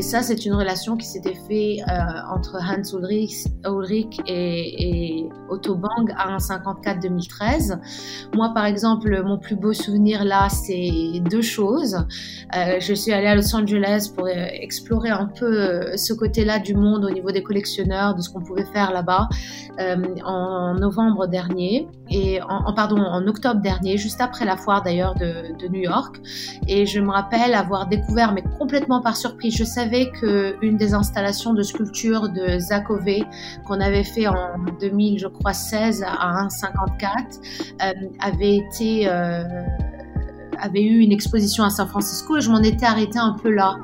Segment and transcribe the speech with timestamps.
[0.00, 6.14] Et ça, c'est une relation qui s'était faite euh, entre Hans Ulrich, et, Otto Bang
[6.18, 7.78] en 54-2013.
[8.34, 11.96] Moi, par exemple, mon plus beau souvenir là, c'est deux choses.
[12.56, 16.74] Euh, je suis allée à Los Angeles pour euh, explorer un peu ce côté-là du
[16.74, 19.28] monde au niveau des collectionneurs, de ce qu'on pouvait faire là-bas
[20.24, 22.38] en novembre dernier et
[22.76, 26.16] pardon en octobre dernier, juste après la foire d'ailleurs de New York.
[26.68, 31.52] Et je me rappelle avoir découvert, mais complètement par surprise, je savais qu'une des installations
[31.52, 33.22] de sculpture de Zakové
[33.66, 34.34] qu'on avait fait en
[34.80, 37.40] 2000, je crois 16 à 1,54
[37.82, 39.42] euh, avait été euh,
[40.60, 43.76] avait eu une exposition à San Francisco et je m'en étais arrêtée un peu là.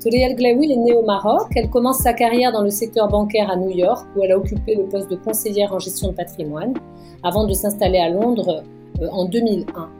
[0.00, 1.48] Touriel Glaoui est née au Maroc.
[1.56, 4.76] Elle commence sa carrière dans le secteur bancaire à New York, où elle a occupé
[4.76, 6.74] le poste de conseillère en gestion de patrimoine,
[7.22, 8.62] avant de s'installer à Londres
[9.02, 9.90] euh, en 2001.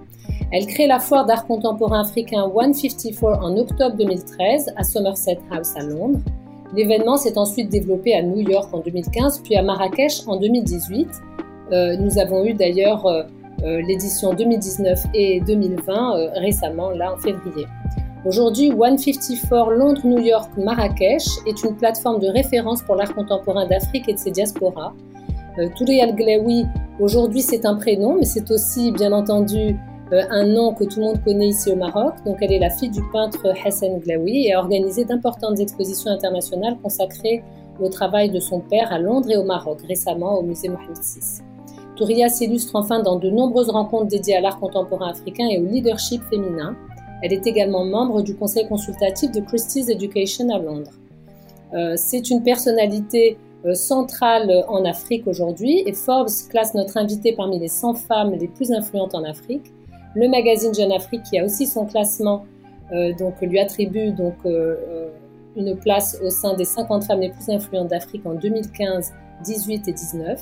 [0.50, 5.82] Elle crée la foire d'art contemporain africain 154 en octobre 2013 à Somerset House à
[5.82, 6.20] Londres.
[6.74, 11.08] L'événement s'est ensuite développé à New York en 2015 puis à Marrakech en 2018.
[11.72, 13.22] Euh, nous avons eu d'ailleurs euh,
[13.64, 17.66] euh, l'édition 2019 et 2020 euh, récemment, là en février.
[18.24, 24.18] Aujourd'hui, 154 Londres-New York-Marrakech est une plateforme de référence pour l'art contemporain d'Afrique et de
[24.18, 24.92] ses diasporas.
[25.76, 26.66] Touré Al-Glaoui,
[27.00, 29.76] aujourd'hui c'est un prénom, mais c'est aussi bien entendu
[30.12, 32.14] un nom que tout le monde connaît ici au Maroc.
[32.24, 36.76] Donc elle est la fille du peintre Hassan Glaoui et a organisé d'importantes expositions internationales
[36.82, 37.42] consacrées
[37.80, 41.42] au travail de son père à Londres et au Maroc, récemment au musée Mohamed VI.
[41.96, 46.22] Touria s'illustre enfin dans de nombreuses rencontres dédiées à l'art contemporain africain et au leadership
[46.30, 46.76] féminin.
[47.22, 50.92] Elle est également membre du conseil consultatif de Christie's Education à Londres.
[51.74, 53.36] Euh, c'est une personnalité
[53.66, 58.46] euh, centrale en Afrique aujourd'hui et Forbes classe notre invitée parmi les 100 femmes les
[58.46, 59.72] plus influentes en Afrique
[60.18, 62.44] le magazine Jeune Afrique qui a aussi son classement
[62.92, 65.08] euh, donc lui attribue donc euh, euh,
[65.56, 69.12] une place au sein des 50 femmes les plus influentes d'Afrique en 2015,
[69.44, 70.40] 18 et 19.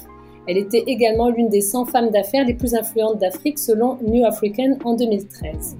[0.49, 4.79] Elle était également l'une des 100 femmes d'affaires les plus influentes d'Afrique selon New African
[4.85, 5.77] en 2013.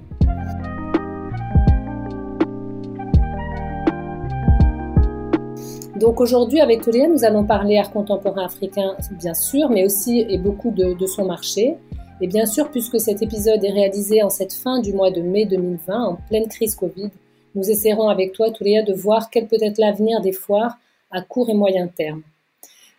[5.95, 10.37] Donc aujourd'hui, avec Touria, nous allons parler art contemporain africain, bien sûr, mais aussi et
[10.37, 11.77] beaucoup de son marché.
[12.19, 15.45] Et bien sûr, puisque cet épisode est réalisé en cette fin du mois de mai
[15.45, 17.11] 2020, en pleine crise Covid,
[17.53, 20.77] nous essaierons avec toi, Touléa, de voir quel peut être l'avenir des foires
[21.11, 22.23] à court et moyen terme.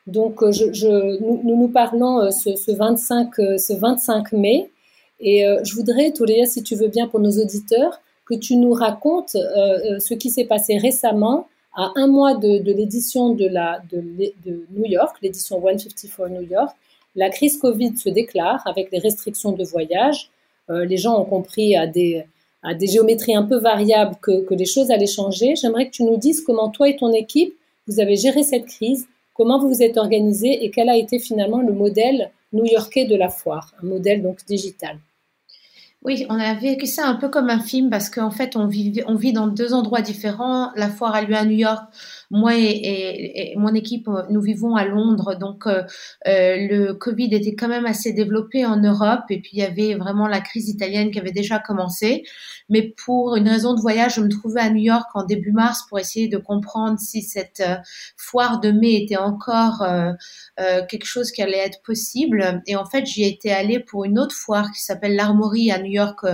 [0.07, 0.51] Donc, euh,
[1.21, 4.71] nous, nous, parlons euh, ce, ce, 25, euh, ce 25 mai,
[5.21, 9.33] et je voudrais, Touléa, si tu veux bien pour nos auditeurs, que tu nous racontes
[9.33, 13.49] ce qui s'est passé récemment à un mois de, l'édition de
[14.71, 16.71] New York, l'édition 154 New York,
[17.19, 20.31] la crise Covid se déclare avec les restrictions de voyage.
[20.71, 22.25] Euh, les gens ont compris à des,
[22.81, 25.57] géométries un peu variables que, que les choses allaient changer.
[25.57, 27.55] J'aimerais que tu nous dises comment toi et ton équipe,
[27.89, 31.61] vous avez géré cette crise, comment vous vous êtes organisé et quel a été finalement
[31.61, 34.99] le modèle new-yorkais de la foire, un modèle donc digital.
[36.05, 38.93] Oui, on a vécu ça un peu comme un film parce qu'en fait, on vit,
[39.33, 40.71] dans deux endroits différents.
[40.77, 41.83] La foire a lieu à New York
[42.31, 45.83] moi et, mon équipe, euh, nous vivons à Londres, donc euh,
[46.27, 49.95] euh, le Covid était quand même assez développé en Europe, et puis il y avait
[49.95, 52.25] vraiment la crise italienne qui avait déjà commencé.
[52.69, 55.85] Mais pour une raison de voyage, je me trouvais à New York en début mars
[55.89, 57.63] pour essayer de comprendre si cette
[58.17, 59.87] foire de mai était encore
[60.59, 62.63] quelque chose qui allait être possible.
[62.67, 65.88] Et en fait, j'y étais allée pour une autre foire qui s'appelle l'Armory à New
[65.89, 66.25] York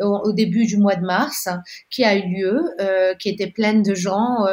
[0.00, 1.48] au, au, début du mois de mars,
[1.90, 2.62] qui a eu lieu,
[3.18, 4.46] qui était pleine de gens.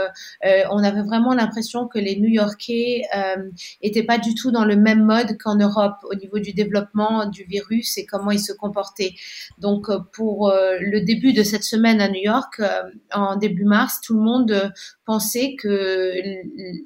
[0.44, 3.50] on avait vraiment l'impression que les New-Yorkais euh,
[3.82, 7.44] étaient pas du tout dans le même mode qu'en Europe au niveau du développement du
[7.44, 9.14] virus et comment ils se comportaient.
[9.58, 12.84] Donc euh, pour euh, le début de cette semaine à New York, euh,
[13.14, 14.70] en début mars, tout le monde euh,
[15.06, 16.14] pensait que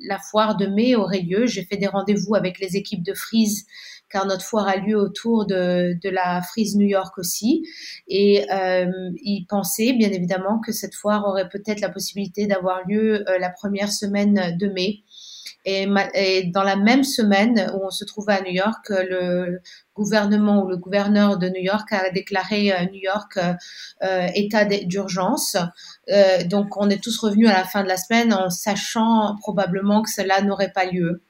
[0.07, 1.45] la foire de mai aurait lieu.
[1.47, 3.65] J'ai fait des rendez-vous avec les équipes de Freeze
[4.11, 7.63] car notre foire a lieu autour de, de la Frise New York aussi.
[8.07, 8.85] Et euh,
[9.23, 13.49] ils pensaient bien évidemment que cette foire aurait peut-être la possibilité d'avoir lieu euh, la
[13.49, 15.03] première semaine de mai.
[15.63, 15.85] Et,
[16.51, 19.61] dans la même semaine où on se trouvait à New York, le
[19.95, 23.37] gouvernement ou le gouverneur de New York a déclaré New York
[24.33, 25.57] état d'urgence.
[26.45, 30.09] donc on est tous revenus à la fin de la semaine en sachant probablement que
[30.09, 31.21] cela n'aurait pas lieu.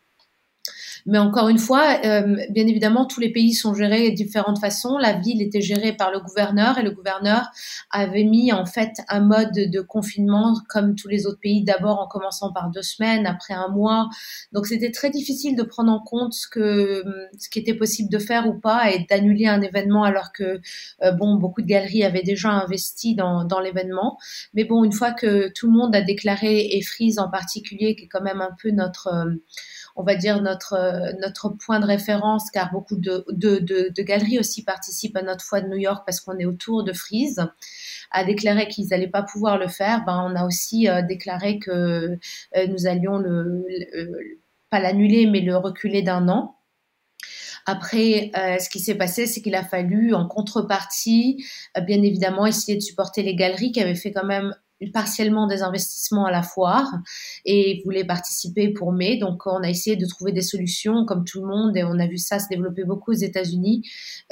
[1.06, 4.98] Mais encore une fois, euh, bien évidemment, tous les pays sont gérés de différentes façons.
[4.98, 7.51] La ville était gérée par le gouverneur et le gouverneur
[7.89, 12.07] avait mis en fait un mode de confinement comme tous les autres pays, d'abord en
[12.07, 14.09] commençant par deux semaines, après un mois.
[14.51, 17.03] Donc c'était très difficile de prendre en compte ce que
[17.38, 20.62] ce qui était possible de faire ou pas et d'annuler un événement alors que
[21.03, 24.18] euh, bon beaucoup de galeries avaient déjà investi dans, dans l'événement.
[24.53, 28.06] Mais bon, une fois que tout le monde a déclaré et Freeze en particulier, qui
[28.06, 29.36] est quand même un peu notre euh,
[29.95, 35.17] on va dire notre euh, notre point de référence car beaucoup de, galeries aussi participent
[35.17, 37.45] à notre foi de New York parce qu'on est autour de Freeze
[38.11, 41.71] a déclaré qu'ils n'allaient pas pouvoir le faire, ben on a aussi euh, déclaré que
[41.71, 43.65] euh, nous allions le,
[44.69, 46.57] pas l'annuler mais le reculer d'un an.
[47.67, 51.45] Après, ce qui s'est passé, c'est qu'il a fallu, en contrepartie,
[51.85, 54.55] bien évidemment, essayer de supporter les galeries qui avaient fait quand même
[54.89, 56.92] partiellement des investissements à la foire
[57.45, 59.18] et voulait participer pour mai.
[59.18, 62.07] Donc, on a essayé de trouver des solutions comme tout le monde et on a
[62.07, 63.83] vu ça se développer beaucoup aux États-Unis,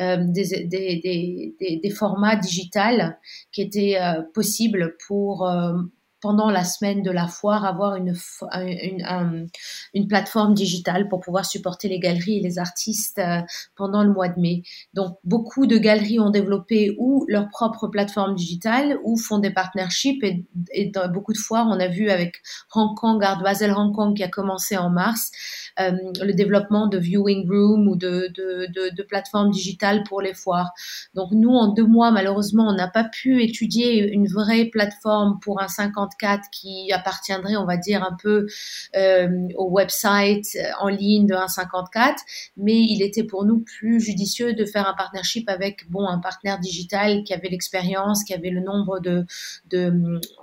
[0.02, 3.18] euh, des, des, des, des, formats digitales
[3.52, 5.74] qui étaient euh, possibles pour euh,
[6.22, 8.14] pendant la semaine de la foire, avoir une,
[8.54, 9.48] une,
[9.94, 13.42] une, plateforme digitale pour pouvoir supporter les galeries et les artistes euh,
[13.76, 14.64] pendant le mois de mai.
[14.94, 20.24] Donc, beaucoup de galeries ont développé ou leur propre plateforme digitale ou font des partnerships.
[20.24, 22.42] Et, et dans beaucoup de foires, on a vu avec
[22.74, 23.44] Hong Kong, Art
[23.78, 25.32] Hong Kong qui a commencé en mars,
[25.80, 30.34] euh, le développement de viewing room ou de, de, de, de plateformes digitales pour les
[30.34, 30.72] foires.
[31.14, 35.62] Donc, nous, en deux mois, malheureusement, on n'a pas pu étudier une vraie plateforme pour
[35.62, 36.09] un 50
[36.52, 38.48] qui appartiendrait, on va dire, un peu
[38.96, 42.16] euh, au website euh, en ligne de 1,54,
[42.58, 46.60] mais il était pour nous plus judicieux de faire un partnership avec, bon, un partenaire
[46.60, 49.26] digital qui avait l'expérience, qui avait le nombre de,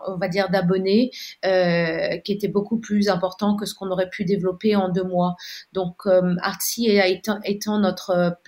[0.07, 1.11] on va dire, d'abonnés,
[1.45, 5.37] euh, qui était beaucoup plus important que ce qu'on aurait pu développer en deux mois.
[5.73, 6.07] Donc,
[6.43, 6.89] Artsy
[7.45, 8.39] étant, notre,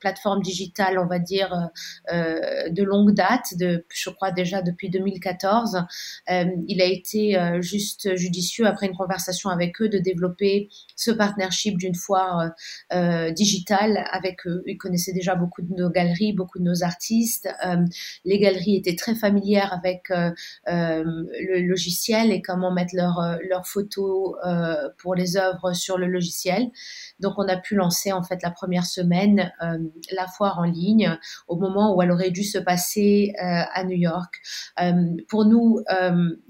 [0.00, 1.70] plateforme digitale, on va dire,
[2.10, 5.84] de longue date, je crois déjà depuis 2014,
[6.30, 6.35] euh,
[6.68, 11.76] il a été euh, juste judicieux après une conversation avec eux de développer ce partnership
[11.78, 12.50] d'une foire
[12.92, 14.62] euh, digitale avec eux.
[14.66, 17.48] Ils connaissaient déjà beaucoup de nos galeries, beaucoup de nos artistes.
[18.24, 20.10] les galeries étaient très familières avec
[20.66, 24.34] le logiciel et comment mettre leurs leurs photos
[24.98, 26.70] pour les œuvres sur le logiciel.
[27.20, 29.52] Donc on a pu lancer en fait la première semaine
[30.12, 31.18] la foire en ligne
[31.48, 34.34] au moment où elle aurait dû se passer à New York.
[35.28, 35.80] pour nous,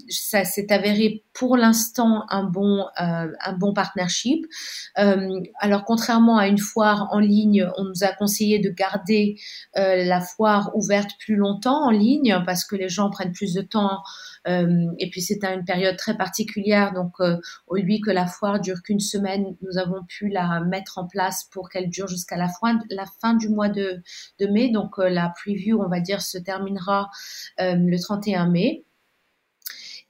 [0.09, 4.45] ça s'est avéré pour l'instant un bon euh, un bon partnership.
[4.97, 9.39] Euh, alors contrairement à une foire en ligne, on nous a conseillé de garder
[9.77, 13.61] euh, la foire ouverte plus longtemps en ligne parce que les gens prennent plus de
[13.61, 14.01] temps
[14.49, 16.93] et puis c'est une période très particulière.
[16.93, 21.05] Donc au lieu que la foire dure qu'une semaine, nous avons pu la mettre en
[21.05, 24.01] place pour qu'elle dure jusqu'à la fin la fin du mois de
[24.39, 24.69] de mai.
[24.69, 27.09] Donc la preview, on va dire, se terminera
[27.59, 28.85] le 31 mai.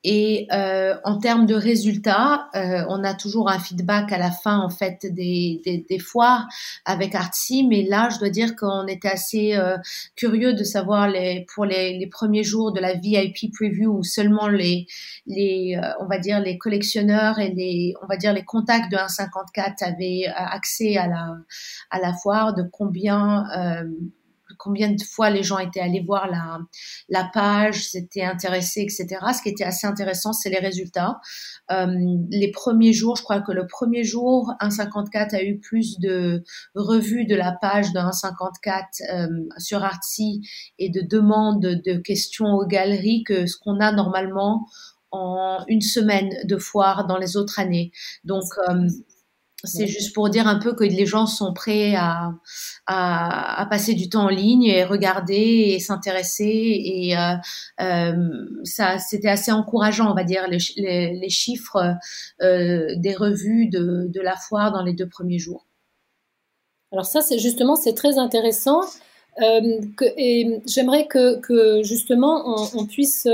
[0.04, 4.60] Et euh, en termes de résultats, euh, on a toujours un feedback à la fin
[4.60, 6.48] en fait des, des, des foires
[6.86, 9.76] avec Artsy, mais là, je dois dire qu'on était assez euh,
[10.16, 14.48] curieux de savoir les pour les, les, premiers jours de la VIP preview où seulement
[14.48, 14.86] les
[15.26, 18.98] les euh, on va dire les collectionneurs et les on va dire les contacts de
[18.98, 21.36] 154 avaient accès à la
[21.90, 23.46] à la foire, de combien
[24.58, 26.60] combien de fois les gens étaient allés voir la,
[27.10, 29.08] la page, s'étaient intéressés, etc.
[29.36, 31.20] Ce qui était assez intéressant, c'est les résultats.
[31.72, 31.88] Euh,
[32.30, 36.44] les premiers jours, je crois que le premier jour, 1.54 a eu plus de
[36.76, 40.42] revues de la page de 1.54 euh, sur Artsy
[40.80, 44.68] et de demandes de questions aux galeries que ce qu'on a normalement
[45.12, 47.92] en une semaine de foire dans les autres années.
[48.24, 48.88] Donc, euh,
[49.64, 52.32] c'est juste pour dire un peu que les gens sont prêts à,
[52.86, 56.44] à, à passer du temps en ligne et regarder et s'intéresser.
[56.46, 57.34] Et euh,
[57.82, 58.14] euh,
[58.64, 61.96] ça, c'était assez encourageant, on va dire, les, les, les chiffres
[62.42, 65.66] euh, des revues de, de, la foire dans les deux premiers jours.
[66.92, 68.82] Alors ça, c'est justement, c'est très intéressant.
[69.42, 73.28] Euh, que, et j'aimerais que, que justement on, on puisse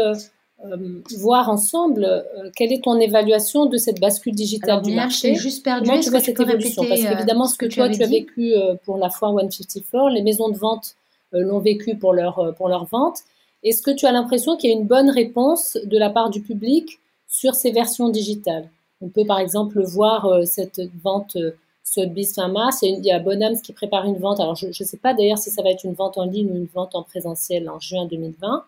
[0.64, 5.36] euh, euh, voir ensemble euh, quelle est ton évaluation de cette bascule digitale du marché.
[5.36, 5.90] juste perdu.
[5.90, 8.98] Comment tu vois cette évolution Parce qu'évidemment, ce que, toi tu as vécu euh, pour
[8.98, 10.96] la foire 154, les maisons de vente
[11.32, 13.20] l'ont vécu pour leur pour leur vente.
[13.64, 16.42] Est-ce que tu as l'impression qu'il y a une bonne réponse de la part du
[16.42, 18.70] public sur ces versions digitales?
[19.02, 21.36] On peut par exemple voir cette vente
[21.84, 22.84] Sotheby's fin mars.
[22.84, 24.40] Il y a, Bonhams qui prépare une vente.
[24.40, 26.56] Alors je ne sais pas d'ailleurs si ça va être une vente en ligne ou
[26.56, 28.64] une vente en présentiel en juin 2020.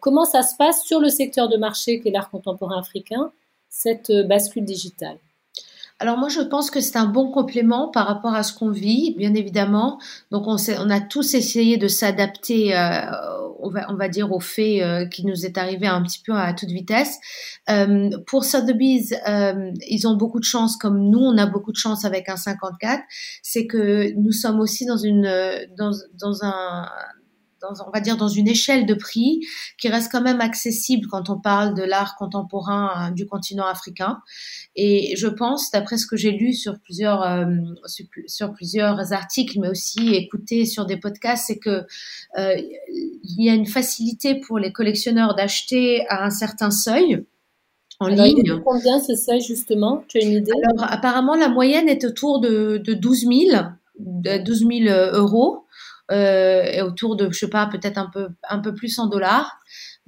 [0.00, 3.32] Comment ça se passe sur le secteur de marché qu'est l'art contemporain africain,
[3.68, 5.18] cette bascule digitale?
[6.02, 9.14] Alors moi, je pense que c'est un bon complément par rapport à ce qu'on vit,
[9.16, 10.00] bien évidemment.
[10.32, 13.02] Donc on, on a tous essayé de s'adapter, euh,
[13.60, 16.70] on, va, dire, au fait euh, qui nous est arrivé un petit peu à toute
[16.70, 17.18] vitesse.
[17.70, 21.76] Euh, pour Sotheby's, euh, ils ont beaucoup de chance, comme nous, on a beaucoup de
[21.76, 23.00] chance avec un 54.
[23.44, 25.30] C'est que nous sommes aussi dans une
[25.78, 26.88] dans, dans un
[27.62, 29.40] on va dire dans une échelle de prix
[29.78, 34.18] qui reste quand même accessible quand on parle de l'art contemporain euh, du continent africain.
[34.76, 37.46] Et je pense, d'après ce que j'ai lu sur plusieurs euh,
[38.26, 41.84] sur, plusieurs articles, mais aussi écouté sur des podcasts, c'est que
[42.38, 42.56] euh,
[42.88, 47.24] il y a une facilité pour les collectionneurs d'acheter à un certain seuil.
[48.00, 48.60] En ligne.
[48.64, 50.02] Combien ce seuil justement?
[50.08, 50.50] Tu as une idée?
[50.64, 53.62] Alors apparemment la moyenne est autour de, de 12 000,
[54.00, 55.66] de 12 000 euros
[56.12, 59.58] et autour de, je sais pas, peut-être un peu, un peu plus en dollars.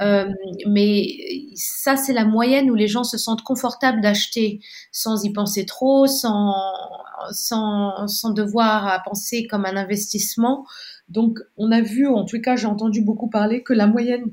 [0.02, 0.28] Euh,
[0.66, 1.06] mais
[1.54, 6.06] ça, c'est la moyenne où les gens se sentent confortables d'acheter sans y penser trop,
[6.06, 6.52] sans,
[7.30, 10.66] sans, sans devoir à penser comme un investissement.
[11.08, 14.32] Donc, on a vu, en tout cas, j'ai entendu beaucoup parler que la moyenne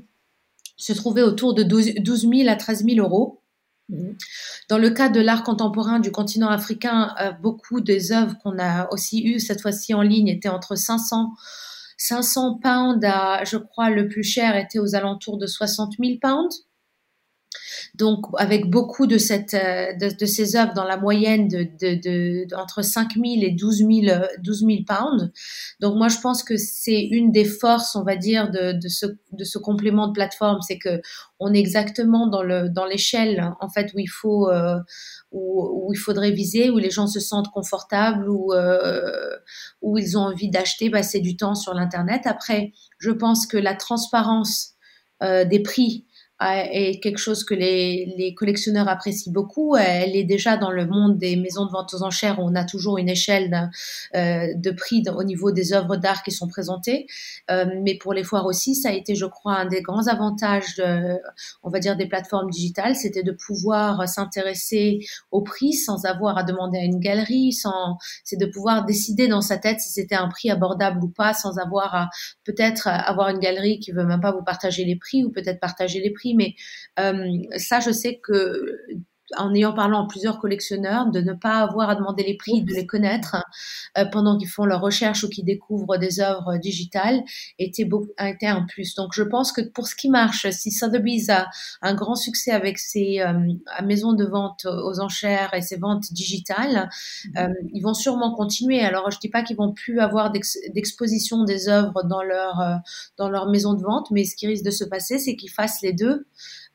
[0.76, 3.41] se trouvait autour de 12, 000 à 13 000 euros.
[3.92, 4.16] Mhm.
[4.68, 8.90] Dans le cas de l'art contemporain du continent africain, euh, beaucoup des œuvres qu'on a
[8.90, 11.32] aussi eues cette fois-ci en ligne étaient entre 500
[11.98, 16.66] 500 pounds à, je crois, le plus cher était aux alentours de 60 000 pounds.
[17.94, 22.80] Donc, avec beaucoup de, cette, euh, de, ces œuvres dans la moyenne de, de, entre
[22.80, 23.90] 5 000 et 12 000,
[24.42, 25.30] 12 000 pounds.
[25.78, 29.04] Donc, moi, je pense que c'est une des forces, on va dire, de, de, ce,
[29.32, 31.02] de ce complément de plateforme, c'est que
[31.38, 34.78] on est exactement dans le dans l'échelle, en fait, où il faut euh,
[35.30, 39.36] où, où, il faudrait viser, où les gens se sentent confortables, où euh,
[39.82, 42.22] où ils ont envie d'acheter, bah, c'est du temps sur l'internet.
[42.24, 44.70] Après, je pense que la transparence
[45.20, 46.04] des prix
[46.44, 49.76] est quelque chose que les, collectionneurs apprécient beaucoup.
[49.76, 52.64] Elle est déjà dans le monde des maisons de vente aux enchères où on a
[52.64, 53.70] toujours une échelle
[54.14, 57.06] euh, de prix au niveau des œuvres d'art qui sont présentées.
[57.50, 60.82] Euh, mais pour les foires aussi, ça a été, je crois, un des grands avantages,
[61.62, 66.42] on va dire, des plateformes digitales, c'était de pouvoir s'intéresser au prix sans avoir à
[66.42, 70.28] demander à une galerie, sans, c'est de pouvoir décider dans sa tête si c'était un
[70.28, 72.10] prix abordable ou pas, sans avoir à
[72.44, 76.00] peut-être avoir une galerie qui veut même pas vous partager les prix ou peut-être partager
[76.00, 76.54] les prix mais
[76.98, 78.78] euh, ça, je sais que
[79.36, 82.72] en ayant parlé en plusieurs collectionneurs, de ne pas avoir à demander les prix, de
[82.72, 83.36] les connaître
[83.98, 87.22] euh, pendant qu'ils font leurs recherches ou qu'ils découvrent des œuvres digitales,
[87.58, 88.94] était, été un plus.
[88.94, 91.48] Donc je pense que pour ce qui marche, si Sotheby's a
[91.80, 93.32] un grand succès avec ses euh,
[93.84, 96.88] maisons de vente aux enchères et ses ventes digitales,
[97.26, 97.54] mm-hmm.
[97.72, 98.80] ils vont sûrement continuer.
[98.80, 102.80] Alors je dis pas qu'ils vont plus avoir d'exposition des œuvres dans leur
[103.16, 105.82] dans leur maison de vente, mais ce qui risque de se passer, c'est qu'ils fassent
[105.82, 106.26] les deux.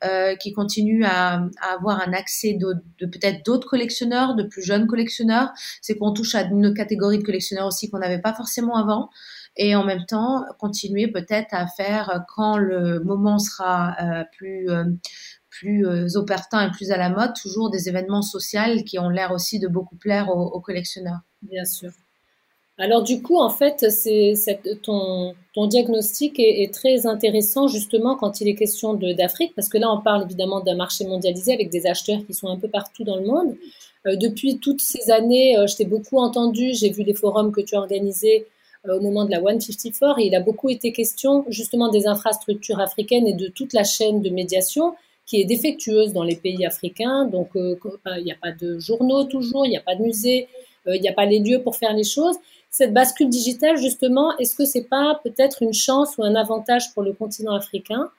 [0.03, 4.61] Euh, qui continuent à, à, avoir un accès de, de peut-être d'autres collectionneurs, de plus
[4.61, 5.49] jeunes collectionneurs.
[5.81, 9.09] C'est qu'on touche à une catégorie de collectionneurs aussi qu'on n'avait pas forcément avant.
[9.55, 14.83] Et en même temps, continuer peut-être à faire quand le moment sera euh, plus euh,
[15.49, 19.31] plus euh, opportun et plus à la mode, toujours des événements sociaux qui ont l'air
[19.31, 21.21] aussi de beaucoup plaire aux, aux collectionneurs.
[21.41, 21.89] Bien sûr.
[22.79, 24.35] Alors du coup, en fait, c'est
[24.83, 29.79] ton, ton diagnostic est, est, très intéressant justement quand il est question d'Afrique, parce que
[29.79, 33.03] là, on parle évidemment d'un marché mondialisé avec des acheteurs qui sont un peu partout
[33.03, 33.55] dans le monde.
[34.05, 37.61] Euh, depuis toutes ces années, euh, je t'ai beaucoup entendu, j'ai vu les forums que
[37.61, 38.45] tu as organisés
[38.87, 42.79] euh, au moment de la 154, et il a beaucoup été question justement des infrastructures
[42.79, 44.93] africaines et de toute la chaîne de médiation
[45.27, 47.25] qui est défectueuse dans les pays africains.
[47.25, 47.75] Donc, euh,
[48.17, 50.47] il n'y a pas de journaux toujours, il n'y a pas de musées,
[50.87, 52.37] euh, il n'y a pas les lieux pour faire les choses
[52.69, 57.03] cette bascule digitale, justement, est-ce que c'est pas peut-être une chance ou un avantage pour
[57.03, 58.11] le continent africain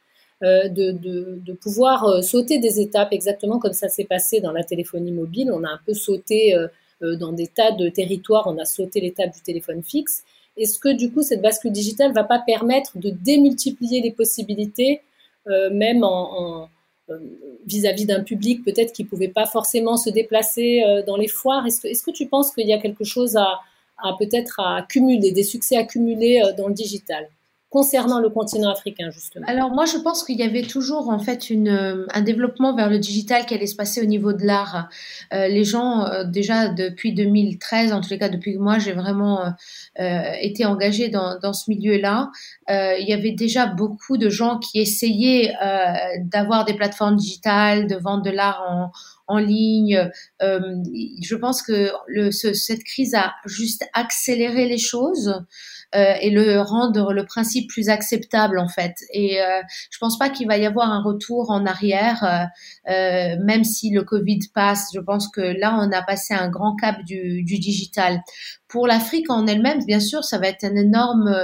[0.44, 5.12] euh, de, pouvoir euh, sauter des étapes, exactement comme ça s'est passé dans la téléphonie
[5.12, 5.50] mobile?
[5.52, 9.32] On a un peu sauté euh, dans des tas de territoires, on a sauté l'étape
[9.34, 10.22] du téléphone fixe.
[10.56, 15.02] Est-ce que du coup cette bascule digitale va pas permettre de démultiplier les possibilités,
[15.46, 16.68] même en,
[17.64, 21.64] vis-à-vis d'un public peut-être qui pouvait pas forcément se déplacer dans les foires?
[21.64, 23.60] Est-ce que tu penses qu'il y a quelque chose à,
[24.02, 27.28] à peut-être à accumuler, des succès accumulés euh, dans le digital
[27.70, 31.50] concernant le continent africain justement Alors moi je pense qu'il y avait toujours en fait
[31.50, 34.88] une, euh, un développement vers le digital qui allait se passer au niveau de l'art.
[35.34, 39.52] Euh, les gens déjà depuis 2013, en tous les cas depuis que moi j'ai vraiment
[39.96, 42.30] été engagée dans, dans ce milieu-là,
[42.70, 45.52] il y avait déjà beaucoup de gens qui essayaient
[46.20, 48.90] d'avoir des plateformes digitales, de vendre de l'art en,
[49.28, 50.10] en ligne.
[50.40, 55.34] je pense que le, cette crise a juste accéléré les choses.
[55.94, 58.94] Euh, et le rendre le principe plus acceptable en fait.
[59.10, 62.50] Et euh, je pense pas qu'il va y avoir un retour en arrière,
[62.90, 64.90] euh, même si le Covid passe.
[64.92, 68.20] Je pense que là, on a passé un grand cap du, du digital.
[68.68, 71.34] Pour l'Afrique en elle-même, bien sûr, ça va être un énorme,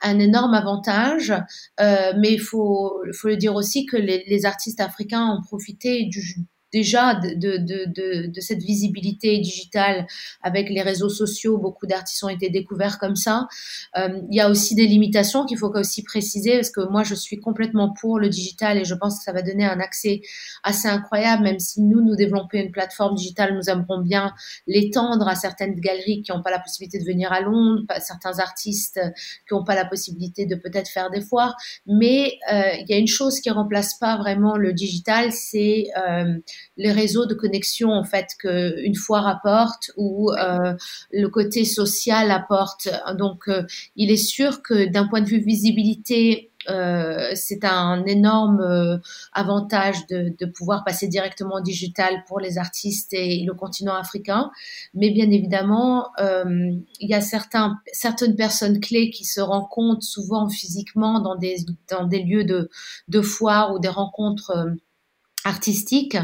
[0.00, 1.34] un énorme avantage,
[1.78, 6.46] mais il faut, faut le dire aussi que les, les artistes africains ont profité du,
[6.72, 10.06] déjà de, de, de, de, cette visibilité digitale
[10.42, 11.58] avec les réseaux sociaux.
[11.58, 13.48] Beaucoup d'artistes ont été découverts comme ça.
[13.96, 17.14] Euh, il y a aussi des limitations qu'il faut aussi préciser parce que moi, je
[17.14, 20.20] suis complètement pour le digital et je pense que ça va donner un accès
[20.62, 24.32] assez incroyable, même si nous, nous développons une plateforme digitale, nous aimerons bien
[24.66, 29.00] l'étendre à certaines galeries qui n'ont pas la possibilité de venir à Londres, certains artistes
[29.48, 31.56] qui n'ont pas la possibilité de peut-être faire des foires.
[31.86, 36.38] Mais euh, il y a une chose qui remplace pas vraiment le digital, c'est euh,
[36.76, 40.74] les réseaux de connexion en fait qu'une foire apporte ou euh,
[41.12, 42.88] le côté social apporte.
[43.18, 43.62] Donc, euh,
[43.96, 48.98] il est sûr que d'un point de vue visibilité, euh, c'est un énorme euh,
[49.32, 54.50] avantage de, de, pouvoir passer directement au digital pour les artistes et le continent africain.
[54.94, 56.44] Mais bien évidemment, euh,
[57.00, 61.56] il y a certains, certaines personnes clés qui se rencontrent souvent physiquement dans des,
[61.90, 62.68] dans des lieux de,
[63.08, 64.70] de foire ou des rencontres euh,
[65.46, 66.18] artistiques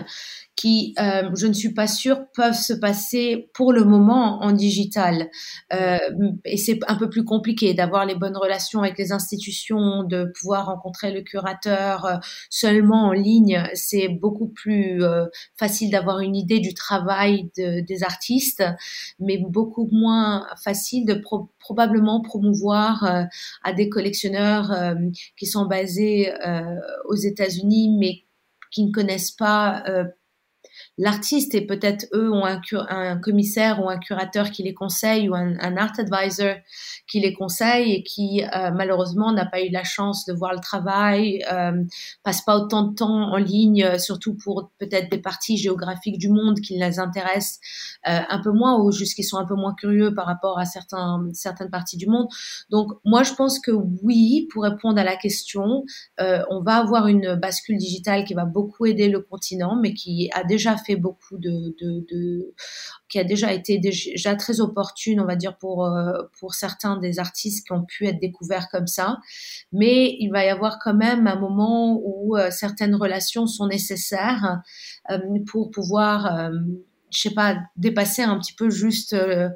[0.55, 5.31] qui, euh, je ne suis pas sûre, peuvent se passer pour le moment en digital.
[5.73, 5.99] Euh,
[6.45, 10.67] et c'est un peu plus compliqué d'avoir les bonnes relations avec les institutions, de pouvoir
[10.67, 12.17] rencontrer le curateur euh,
[12.51, 13.65] seulement en ligne.
[13.75, 15.25] C'est beaucoup plus euh,
[15.57, 18.63] facile d'avoir une idée du travail de, des artistes,
[19.19, 21.21] mais beaucoup moins facile de
[21.59, 23.25] probablement promouvoir euh,
[23.65, 24.71] à des collectionneurs
[25.37, 26.33] qui sont basés
[27.07, 28.25] aux États-Unis, mais
[28.73, 30.05] qui ne connaissent pas euh,
[30.99, 35.35] l'artiste et peut-être eux ont un, un, commissaire ou un curateur qui les conseille ou
[35.35, 36.57] un, art advisor
[37.09, 40.61] qui les conseille et qui euh, malheureusement n'a pas eu la chance de voir le
[40.61, 41.83] travail, euh,
[42.23, 46.61] passe pas autant de temps en ligne, surtout pour peut-être des parties géographiques du monde
[46.61, 47.61] qui les intéressent
[48.09, 50.65] euh, un peu moins ou juste qui sont un peu moins curieux par rapport à
[50.65, 52.29] certains, certaines parties du monde.
[52.71, 55.85] Donc moi je pense que oui, pour répondre à la question,
[56.21, 60.31] euh, on va avoir une bascule digitale qui va beaucoup aider le continent, mais qui
[60.35, 62.55] a déjà fait beaucoup de, de, de
[63.09, 67.19] qui a déjà été déjà très opportune, on va dire pour euh, pour certains des
[67.19, 69.19] artistes qui ont pu être découverts comme ça.
[69.73, 74.63] Mais il va y avoir quand même un moment où euh, certaines relations sont nécessaires
[75.11, 76.51] euh, pour pouvoir
[77.13, 79.49] je sais pas, dépasser un petit peu juste, euh,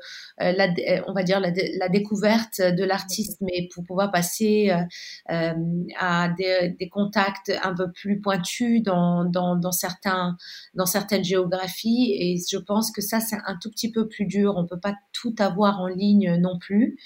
[0.42, 0.68] euh, la,
[1.06, 4.70] on va dire, la, découverte de l'artiste, mais pour pouvoir passer
[5.30, 5.52] euh,
[5.98, 10.36] à des, contacts un peu plus pointus dans, dans, certains,
[10.74, 12.14] dans certaines géographies.
[12.18, 14.54] Et je pense que ça, c'est un tout petit peu plus dur.
[14.56, 16.98] On peut pas tout avoir en ligne non plus.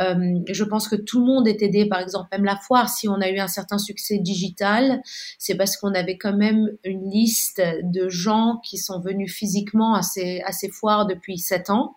[0.00, 3.08] Euh, je pense que tout le monde est aidé, par exemple, même la foire, si
[3.08, 5.02] on a eu un certain succès digital,
[5.38, 10.40] c'est parce qu'on avait quand même une liste de gens qui sont venus physiquement ces,
[10.42, 11.96] à ces foires depuis sept ans.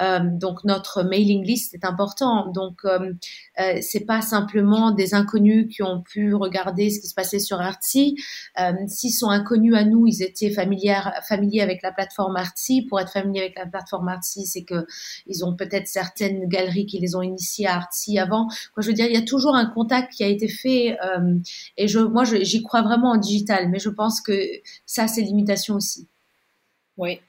[0.00, 2.52] Euh, donc notre mailing list est important.
[2.52, 3.12] Donc euh,
[3.60, 7.60] euh, c'est pas simplement des inconnus qui ont pu regarder ce qui se passait sur
[7.60, 8.16] Artsy.
[8.60, 12.82] Euh, S'ils sont inconnus à nous, ils étaient familiers familiers avec la plateforme Artsy.
[12.82, 14.86] Pour être familier avec la plateforme Artsy, c'est que
[15.26, 18.48] ils ont peut-être certaines galeries qui les ont initiés à Artsy avant.
[18.74, 20.96] Quoi, je veux dire, il y a toujours un contact qui a été fait.
[21.04, 21.34] Euh,
[21.76, 24.32] et je, moi, j'y crois vraiment en digital, mais je pense que
[24.86, 26.08] ça, c'est limitation aussi.
[26.96, 27.20] Oui,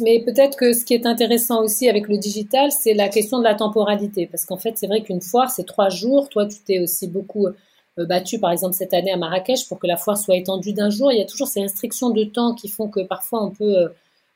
[0.00, 3.44] mais peut-être que ce qui est intéressant aussi avec le digital, c'est la question de
[3.44, 4.26] la temporalité.
[4.26, 6.28] Parce qu'en fait, c'est vrai qu'une foire, c'est trois jours.
[6.28, 9.86] Toi, tu t'es aussi beaucoup euh, battu, par exemple, cette année à Marrakech pour que
[9.86, 11.10] la foire soit étendue d'un jour.
[11.10, 13.88] Il y a toujours ces restrictions de temps qui font que parfois on peut euh,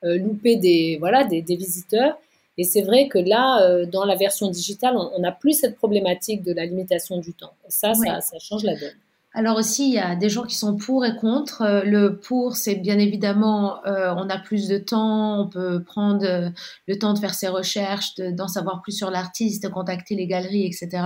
[0.05, 2.19] euh, louper des, voilà, des, des visiteurs.
[2.61, 6.53] Et c'est vrai que là, dans la version digitale, on n'a plus cette problématique de
[6.53, 7.53] la limitation du temps.
[7.65, 8.97] Et ça, ça, ça change la donne.
[9.35, 11.61] Alors aussi, il y a des gens qui sont pour et contre.
[11.61, 16.25] Euh, le pour, c'est bien évidemment, euh, on a plus de temps, on peut prendre
[16.25, 16.49] euh,
[16.87, 20.65] le temps de faire ses recherches, d'en savoir plus sur l'artiste, de contacter les galeries,
[20.65, 21.03] etc.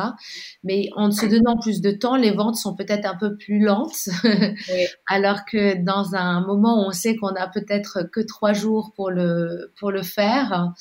[0.62, 4.08] Mais en se donnant plus de temps, les ventes sont peut-être un peu plus lentes.
[5.08, 9.10] Alors que dans un moment où on sait qu'on a peut-être que trois jours pour
[9.10, 10.72] le, pour le faire,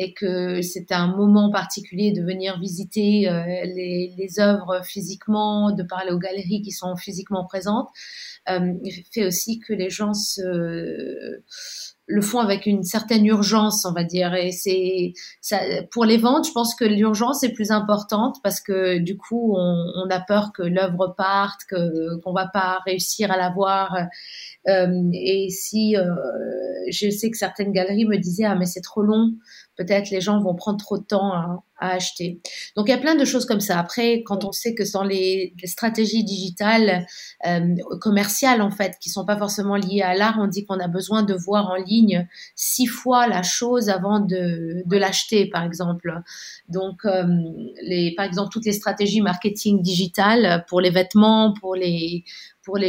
[0.00, 5.82] et que c'était un moment particulier de venir visiter euh, les, les, œuvres physiquement, de
[5.82, 7.88] parler aux galeries qui sont physiquement présentes,
[8.48, 8.74] euh,
[9.12, 11.42] fait aussi que les gens se
[12.10, 14.34] le font avec une certaine urgence, on va dire.
[14.34, 15.14] Et c'est
[15.92, 20.10] pour les ventes, je pense que l'urgence est plus importante parce que du coup, on,
[20.10, 23.96] a peur que l'œuvre parte, que qu'on va pas réussir à la voir.
[24.68, 26.04] Euh, et si euh,
[26.90, 29.34] je sais que certaines galeries me disaient ah mais c'est trop long,
[29.76, 32.40] peut-être les gens vont prendre trop de temps acheter.
[32.76, 33.78] Donc il y a plein de choses comme ça.
[33.78, 37.06] Après, quand on sait que dans les, stratégies digitales
[37.46, 40.88] euh, commerciales en fait, qui sont pas forcément liées à l'art, on dit qu'on a
[40.88, 46.12] besoin de voir en ligne six fois la chose avant de, l'acheter, par exemple.
[46.68, 47.24] Donc euh,
[47.82, 52.24] les, par exemple toutes les stratégies marketing digitales pour les vêtements, pour les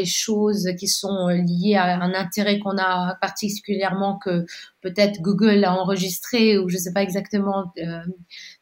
[0.05, 4.45] choses qui sont liées à un intérêt qu'on a particulièrement que
[4.81, 8.01] peut-être Google a enregistré ou je sais pas exactement euh,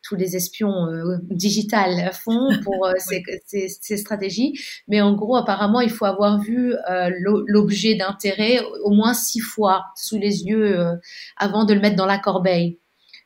[0.10, 4.60] tous les espions euh, digitales font pour euh, ces, ces, ces, stratégies.
[4.88, 7.12] Mais en gros, apparemment, il faut avoir vu euh,
[7.48, 10.96] l'objet d'intérêt au moins six fois sous les yeux euh,
[11.38, 12.80] avant de le mettre dans la corbeille.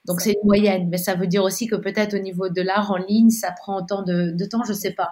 [0.06, 2.92] Donc c'est une moyenne, mais ça veut dire aussi que peut-être au niveau de l'art
[2.92, 5.12] en ligne, ça prend autant de, de temps, je sais pas.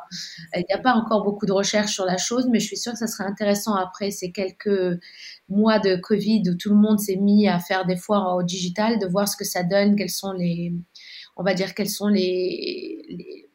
[0.54, 2.92] Il n'y a pas encore beaucoup de recherches sur la chose, mais je suis sûre
[2.92, 5.00] que ça serait intéressant après ces quelques
[5.48, 9.00] mois de Covid où tout le monde s'est mis à faire des foires au digital,
[9.00, 10.74] de voir ce que ça donne, quels sont les,
[11.38, 13.50] on va dire, quels sont les, les,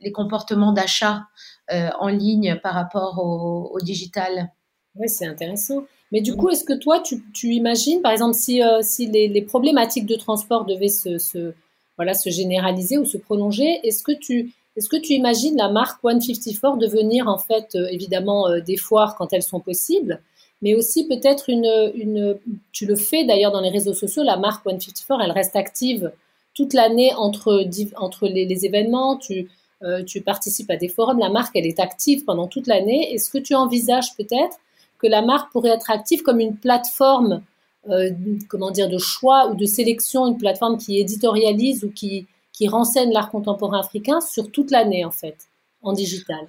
[0.00, 1.24] les comportements d'achat
[1.72, 4.50] euh, en ligne par rapport au, au digital.
[4.96, 5.84] Oui, c'est intéressant.
[6.10, 9.28] Mais du coup, est-ce que toi, tu, tu, imagines, par exemple, si, euh, si les,
[9.28, 11.54] les, problématiques de transport devaient se, se,
[11.96, 16.00] voilà, se généraliser ou se prolonger, est-ce que tu, est-ce que tu imagines la marque
[16.02, 20.20] 154 devenir en fait euh, évidemment euh, des foires quand elles sont possibles,
[20.60, 22.38] mais aussi peut-être une, une,
[22.72, 26.12] tu le fais d'ailleurs dans les réseaux sociaux, la marque 154, elle reste active
[26.54, 29.48] toute l'année entre, entre les, les événements, tu,
[29.82, 33.12] euh, tu participes à des forums, la marque elle est active pendant toute l'année.
[33.12, 34.58] Est-ce que tu envisages peut-être
[34.98, 37.42] que la marque pourrait être active comme une plateforme,
[37.88, 38.10] euh,
[38.48, 43.12] comment dire, de choix ou de sélection, une plateforme qui éditorialise ou qui, qui renseigne
[43.12, 45.48] l'art contemporain africain sur toute l'année, en fait,
[45.82, 46.46] en digital?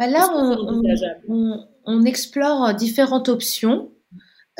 [0.00, 0.82] Bah là, on,
[1.28, 3.88] on, on, explore différentes options.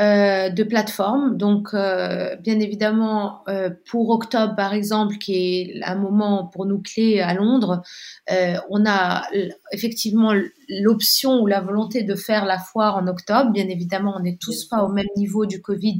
[0.00, 1.36] Euh, de plateformes.
[1.36, 6.80] Donc, euh, bien évidemment, euh, pour octobre, par exemple, qui est un moment pour nous
[6.80, 7.82] clé à Londres,
[8.30, 9.24] euh, on a
[9.70, 10.32] effectivement
[10.70, 13.50] l'option ou la volonté de faire la foire en octobre.
[13.52, 15.98] Bien évidemment, on n'est tous pas au même niveau du Covid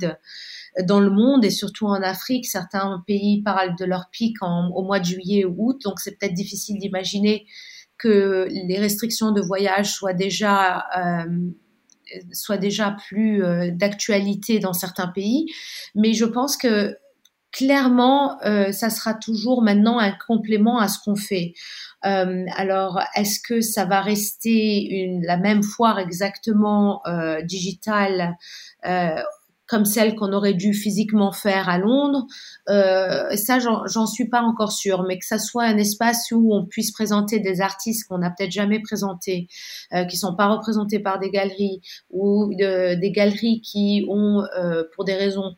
[0.86, 2.46] dans le monde et surtout en Afrique.
[2.46, 6.18] Certains pays parlent de leur pic en, au mois de juillet ou août, donc c'est
[6.18, 7.46] peut-être difficile d'imaginer
[7.98, 11.52] que les restrictions de voyage soient déjà euh,
[12.32, 15.46] soit déjà plus euh, d'actualité dans certains pays.
[15.94, 16.96] Mais je pense que
[17.50, 21.52] clairement, euh, ça sera toujours maintenant un complément à ce qu'on fait.
[22.04, 27.02] Euh, alors, est-ce que ça va rester la même foire exactement
[27.44, 28.36] digitale
[29.72, 32.26] comme celle qu'on aurait dû physiquement faire à Londres.
[32.68, 36.66] Euh, ça, j'en suis pas encore sûre, mais que ça soit un espace où on
[36.66, 39.48] puisse présenter des artistes qu'on n'a peut-être jamais présentés,
[39.94, 41.80] euh, qui sont pas représentés par des galeries
[42.10, 45.56] ou de, des galeries qui ont, euh, pour des raisons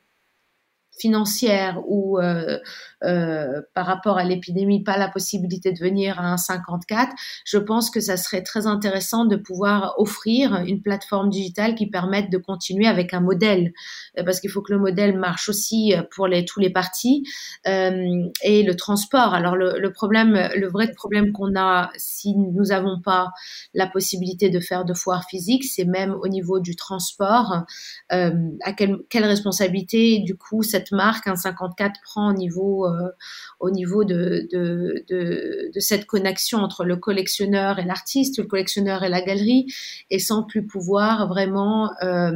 [0.98, 2.59] financière ou euh,
[3.02, 7.12] euh, par rapport à l'épidémie pas la possibilité de venir à un 54,
[7.44, 12.30] je pense que ça serait très intéressant de pouvoir offrir une plateforme digitale qui permette
[12.30, 13.72] de continuer avec un modèle
[14.18, 17.24] euh, parce qu'il faut que le modèle marche aussi pour les tous les partis
[17.64, 19.35] et le transport.
[19.35, 23.30] Alors le, problème, le vrai problème qu'on a si nous n'avons pas
[23.72, 27.64] la possibilité de faire de foires physiques, c'est même au niveau du transport.
[28.11, 34.46] À quelle, quelle responsabilité du coup cette cette marque, un 54 prend au niveau, euh,
[34.50, 39.66] de, cette connexion entre le collectionneur et l'artiste, le collectionneur et la galerie,
[40.10, 42.32] et sans plus pouvoir vraiment euh,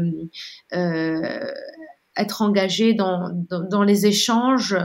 [0.73, 1.53] euh,
[2.17, 3.33] être engagé dans,
[3.87, 4.77] les échanges.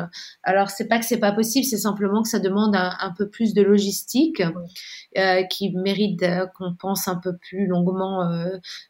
[0.43, 3.54] Alors c'est pas que c'est pas possible, c'est simplement que ça demande un, peu plus
[3.56, 4.43] de logistique
[5.49, 6.23] qui mérite
[6.56, 8.21] qu'on pense un peu plus longuement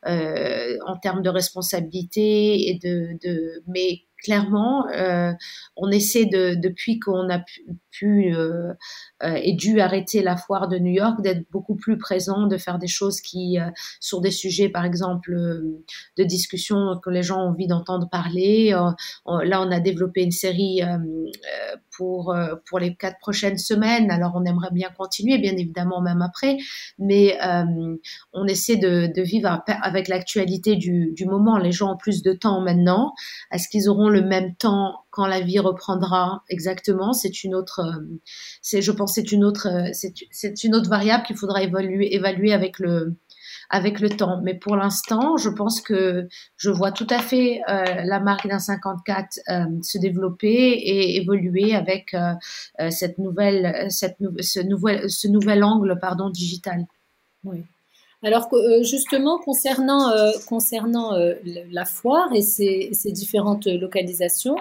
[0.05, 5.33] en termes de responsabilité et de mais clairement, euh,
[5.75, 7.43] on essaie de, depuis qu'on a
[7.91, 8.73] pu, euh,
[9.21, 12.79] euh, et dû arrêter la foire de New York, d'être beaucoup plus présent, de faire
[12.79, 13.57] des choses qui,
[13.99, 18.71] sur des sujets, par exemple, de discussion que les gens ont envie d'entendre parler.
[18.71, 20.81] Là, on a développé une série
[21.95, 22.33] pour
[22.79, 24.09] les quatre prochaines semaines.
[24.09, 26.57] Alors, on aimerait bien continuer, bien évidemment, même après,
[26.97, 27.38] mais
[28.33, 31.57] on essaie de, vivre avec l'actualité du, du moment.
[31.57, 33.13] Les gens ont plus de temps maintenant.
[33.51, 37.82] Est-ce qu'ils auront le même temps quand la vie reprendra exactement C'est une autre,
[38.62, 42.80] c'est, je pense, c'est une autre, c'est, c'est une autre variable qu'il faudra évaluer, avec
[42.80, 43.15] le
[43.69, 44.39] avec le temps.
[44.43, 48.60] Mais pour l'instant, je pense que je vois tout à fait euh, la marque d'un
[48.60, 52.34] 54 euh, se développer et évoluer avec euh,
[52.89, 56.86] cette nouvelle, cette, ce, nouvel, ce nouvel angle pardon, digital.
[57.43, 57.63] Oui.
[58.23, 58.49] Alors
[58.81, 60.13] justement, concernant,
[60.47, 61.12] concernant
[61.43, 64.55] la foire et ses, différentes localisations,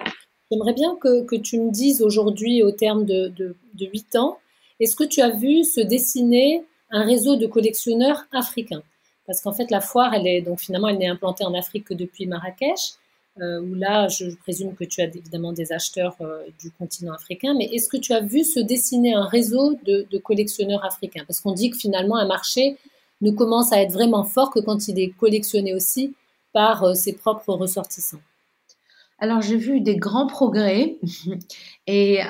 [0.51, 4.39] j'aimerais bien que, que, tu me dises aujourd'hui, au terme de, de, de 8 ans,
[4.81, 8.83] est-ce que tu as vu se dessiner un réseau de collectionneurs africains?
[9.27, 11.95] Parce qu'en fait, la foire, elle est donc finalement, elle n'est implantée en Afrique que
[11.95, 12.95] depuis Marrakech,
[13.41, 17.55] euh, où là, je présume que tu as évidemment des acheteurs euh, du continent africain.
[17.57, 21.25] Mais est-ce que tu as vu se dessiner un réseau de, collectionneurs africains?
[21.27, 22.77] Parce qu'on dit que finalement, un marché
[23.23, 26.15] ne commence à être vraiment fort que quand il est collectionné aussi
[26.53, 28.21] par euh, ses propres ressortissants.
[29.19, 30.99] Alors j'ai vu des grands progrès
[31.87, 32.21] et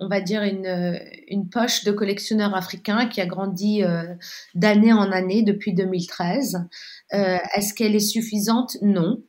[0.00, 4.14] on va dire, une, une poche de collectionneurs africains qui a grandi euh,
[4.54, 6.66] d'année en année depuis 2013.
[7.14, 8.76] Euh, est-ce qu'elle est suffisante?
[8.82, 9.22] Non.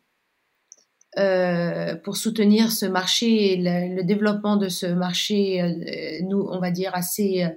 [1.17, 6.91] Euh, pour soutenir ce marché, le, le, développement de ce marché, nous, on va dire
[6.93, 7.47] assez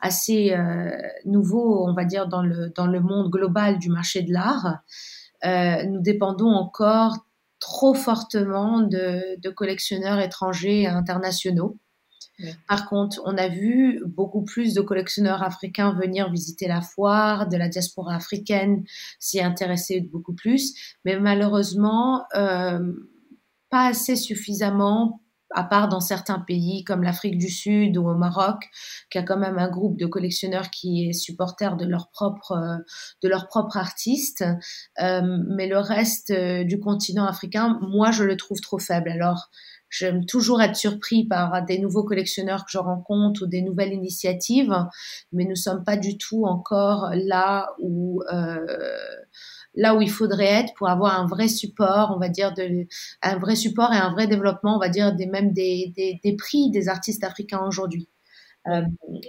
[0.00, 0.54] assez
[1.24, 4.82] nouveau, on va dire dans le dans le monde global du marché de l'art.
[5.44, 7.16] nous dépendons encore
[7.60, 11.76] trop fortement de, de collectionneurs étrangers et internationaux.
[12.68, 17.56] Par contre, on a vu beaucoup plus de collectionneurs africains venir visiter la foire, de
[17.56, 18.84] la diaspora africaine
[19.18, 22.92] s'y intéresser beaucoup plus, mais malheureusement, euh,
[23.70, 25.20] pas assez suffisamment
[25.54, 28.68] à part dans certains pays comme l'Afrique du Sud ou au Maroc,
[29.10, 32.82] qui a quand même un groupe de collectionneurs qui est supporter de leur propre
[33.22, 33.30] de
[33.76, 34.44] artiste,
[35.00, 39.10] euh, mais le reste euh, du continent africain, moi je le trouve trop faible.
[39.10, 39.50] Alors
[39.90, 44.74] J'aime toujours être surpris par des nouveaux collectionneurs que je rencontre ou des nouvelles initiatives,
[45.32, 48.66] mais nous sommes pas du tout encore là où euh,
[49.74, 52.86] là où il faudrait être pour avoir un vrai support, on va dire de
[53.22, 56.36] un vrai support et un vrai développement, on va dire des même des, des, des
[56.36, 58.08] prix des artistes africains aujourd'hui.
[58.66, 58.82] Euh,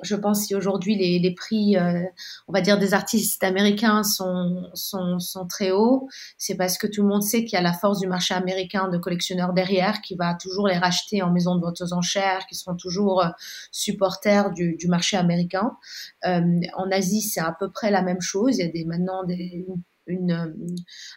[0.03, 2.03] je pense si aujourd'hui les, les, prix, euh,
[2.47, 7.03] on va dire, des artistes américains sont, sont, sont très hauts, c'est parce que tout
[7.03, 10.15] le monde sait qu'il y a la force du marché américain de collectionneurs derrière qui
[10.15, 13.29] va toujours les racheter en maison de vente aux enchères, qui seront toujours euh,
[13.71, 15.77] supporters du, du marché américain.
[16.23, 18.57] en Asie, c'est à peu près la même chose.
[18.57, 19.65] Il y a des, maintenant des,
[20.09, 20.53] euh,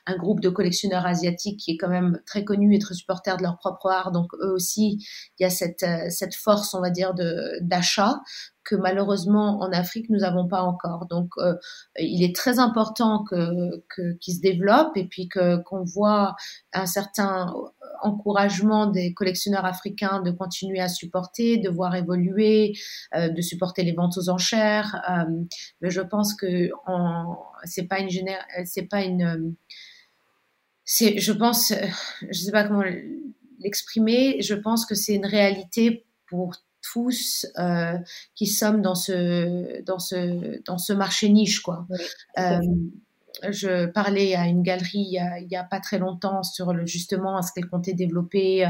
[0.07, 3.43] un groupe de collectionneurs asiatiques qui est quand même très connu et très supporter de
[3.43, 4.13] leur propre art.
[4.13, 4.99] Donc eux aussi,
[5.39, 7.15] il y a cette, euh, cette force, on va dire,
[7.61, 8.21] d'achat
[8.65, 11.07] que malheureusement en Afrique nous n'avons pas encore.
[11.07, 11.55] Donc euh,
[11.99, 13.83] il est très important que
[14.19, 16.37] qu'ils se développe et puis que qu'on voit
[16.73, 17.53] un certain
[18.03, 22.73] encouragement des collectionneurs africains de continuer à supporter, de voir évoluer,
[23.15, 25.01] euh, de supporter les ventes aux enchères.
[25.11, 25.45] Euh,
[25.81, 26.71] mais je pense que
[27.65, 28.11] c'est pas une
[28.65, 29.55] c'est pas une
[30.85, 31.73] c'est je pense
[32.29, 32.85] je sais pas comment
[33.61, 37.99] l'exprimer, je pense que c'est une réalité pour tous euh,
[38.35, 41.87] qui sommes dans ce dans ce dans ce marché niche quoi.
[42.39, 42.59] euh,
[43.51, 47.43] je parlais à une galerie il y a, pas très longtemps sur le, justement à
[47.43, 48.67] ce qu'elle comptait développer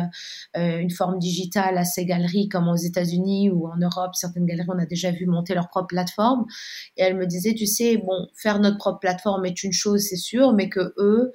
[0.56, 4.14] euh, une forme digitale à ces galeries comme aux États-Unis ou en Europe.
[4.14, 6.46] Certaines galeries on a déjà vu monter leur propre plateforme.
[6.96, 10.16] Et elle me disait tu sais bon faire notre propre plateforme est une chose c'est
[10.16, 11.32] sûr mais que eux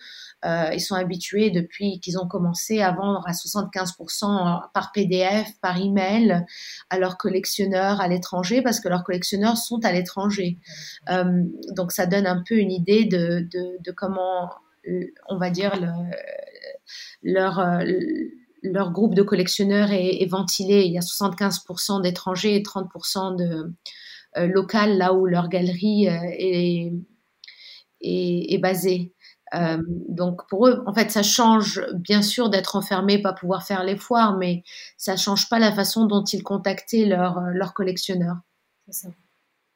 [0.48, 5.78] euh, ils sont habitués depuis qu'ils ont commencé à vendre à 75% par PDF, par
[5.78, 6.46] email
[6.90, 10.58] à leurs collectionneurs à l'étranger parce que leurs collectionneurs sont à l'étranger.
[11.10, 11.44] Euh,
[11.76, 13.48] donc ça donne un peu une idée de,
[13.84, 14.50] de, comment,
[14.88, 15.90] euh, on va dire, le,
[17.24, 17.84] leur euh,
[18.64, 20.84] leur groupe de collectionneurs est, ventilé.
[20.84, 23.74] Il y a 75% d'étrangers et 30% de
[24.38, 26.92] euh, local là où leur galerie euh, est,
[28.02, 29.14] est, basée.
[29.54, 33.84] Euh, donc pour eux, en fait, ça change bien sûr d'être enfermé, pas pouvoir faire
[33.84, 34.64] les foires, mais
[34.98, 38.38] ça change pas la façon dont ils contactaient leurs leur collectionneurs.
[38.90, 39.10] Ça.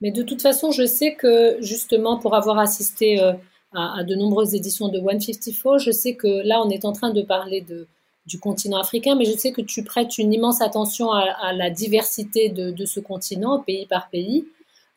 [0.02, 3.34] Mais de toute façon, je sais que justement pour avoir assisté euh,
[3.74, 7.12] à, à, de nombreuses éditions de 154, je sais que là on est en train
[7.12, 7.88] de parler de,
[8.26, 11.70] du continent africain, mais je sais que tu prêtes une immense attention à, à la
[11.70, 14.46] diversité de, de, ce continent, pays par pays.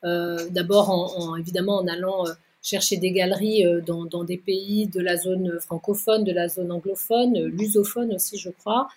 [0.04, 2.32] Euh, D'abord, en, en, évidemment, en allant euh,
[2.64, 6.72] chercher des galeries euh, dans, dans, des pays de la zone francophone, de la zone
[6.72, 8.88] anglophone, euh, lusophone aussi, je crois.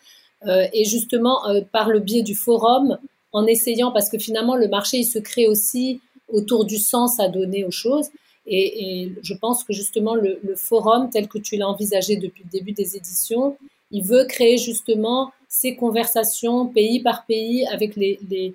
[0.47, 2.97] Euh, et justement, par le biais du forum,
[3.33, 5.99] en essayant, parce que finalement, le marché, il se crée aussi
[6.29, 8.07] autour du sens à donner aux choses.
[8.45, 12.43] Et, et je pense que justement, le, le forum, tel que tu l'as envisagé depuis
[12.43, 13.57] le début des éditions,
[13.91, 18.53] il veut créer justement ces conversations pays par pays avec les, les,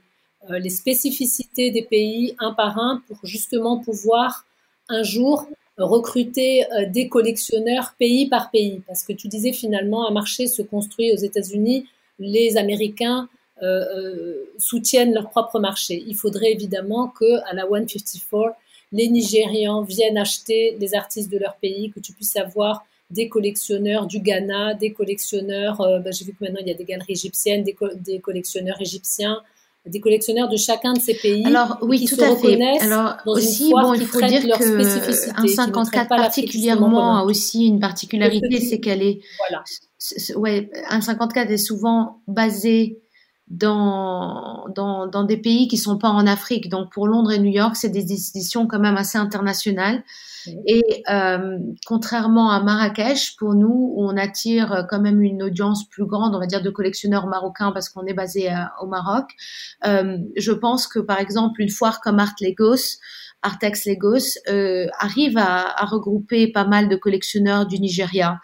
[0.50, 4.44] euh, les spécificités des pays un par un pour justement pouvoir
[4.88, 5.46] un jour
[5.78, 8.82] recruter des collectionneurs pays par pays.
[8.86, 11.86] Parce que tu disais finalement, un marché se construit aux États-Unis,
[12.18, 13.28] les Américains
[14.58, 16.04] soutiennent leur propre marché.
[16.06, 18.56] Il faudrait évidemment que à la 154,
[18.92, 24.06] les Nigérians viennent acheter les artistes de leur pays, que tu puisses avoir des collectionneurs
[24.06, 27.12] du Ghana, des collectionneurs, euh, ben, j'ai vu que maintenant il y a des galeries
[27.12, 29.42] égyptiennes, des, des, collectionneurs égyptiens,
[29.86, 31.44] des collectionneurs de chacun de ces pays.
[31.44, 32.58] Alors oui, qui tout se à fait.
[32.80, 38.80] Alors aussi, bon, il faut dire que un 54 particulièrement a aussi une particularité, c'est
[38.80, 39.64] qu'elle est, voilà.
[40.36, 43.01] ouais, un 54 est souvent basé
[43.52, 46.70] dans, dans, dans, des pays qui sont pas en Afrique.
[46.70, 50.02] Donc pour Londres et New York, c'est des décisions quand même assez internationales.
[50.66, 56.06] Et euh, contrairement à Marrakech, pour nous, où on attire quand même une audience plus
[56.06, 59.30] grande, on va dire de collectionneurs marocains parce qu'on est basé au Maroc,
[59.86, 62.98] euh, je pense que par exemple une foire comme Art Lagos,
[63.42, 68.40] Artex Lagos, euh, arrive à, à, regrouper pas mal de collectionneurs du Nigeria.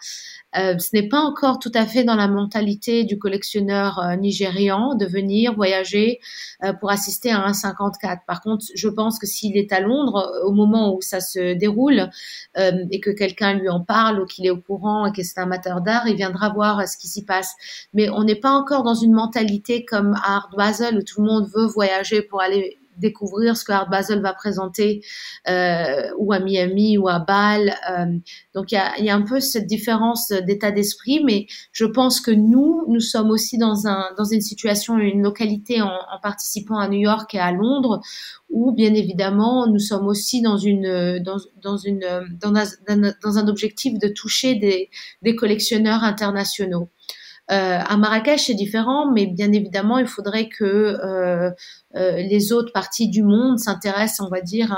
[0.57, 4.95] Euh, ce n'est pas encore tout à fait dans la mentalité du collectionneur euh, nigérian
[4.95, 6.19] de venir voyager
[6.63, 8.23] euh, pour assister à un 54.
[8.25, 12.09] Par contre, je pense que s'il est à Londres au moment où ça se déroule
[12.57, 15.43] et que quelqu'un lui en parle ou qu'il est au courant et que c'est un
[15.43, 17.53] amateur d'art, il viendra voir ce qui s'y passe.
[17.93, 21.27] Mais on n'est pas encore dans une mentalité comme à Art Basel où tout le
[21.27, 25.01] monde veut voyager pour aller découvrir ce que Art Basel va présenter
[25.49, 27.75] euh, ou à Miami ou à Bâle.
[27.89, 28.05] Euh,
[28.53, 32.21] donc il y a, y a, un peu cette différence d'état d'esprit, mais je pense
[32.21, 36.77] que nous, nous sommes aussi dans, un, dans une situation, une localité en, en, participant
[36.77, 38.01] à New York et à Londres,
[38.49, 43.97] où bien évidemment nous sommes aussi dans une dans, une dans un, dans un objectif
[43.99, 44.89] de toucher des,
[45.21, 46.89] des collectionneurs internationaux.
[47.51, 51.49] Euh, à Marrakech, c'est différent, mais bien évidemment, il faudrait que euh,
[51.95, 54.75] euh, les autres parties du monde s'intéressent, on va dire,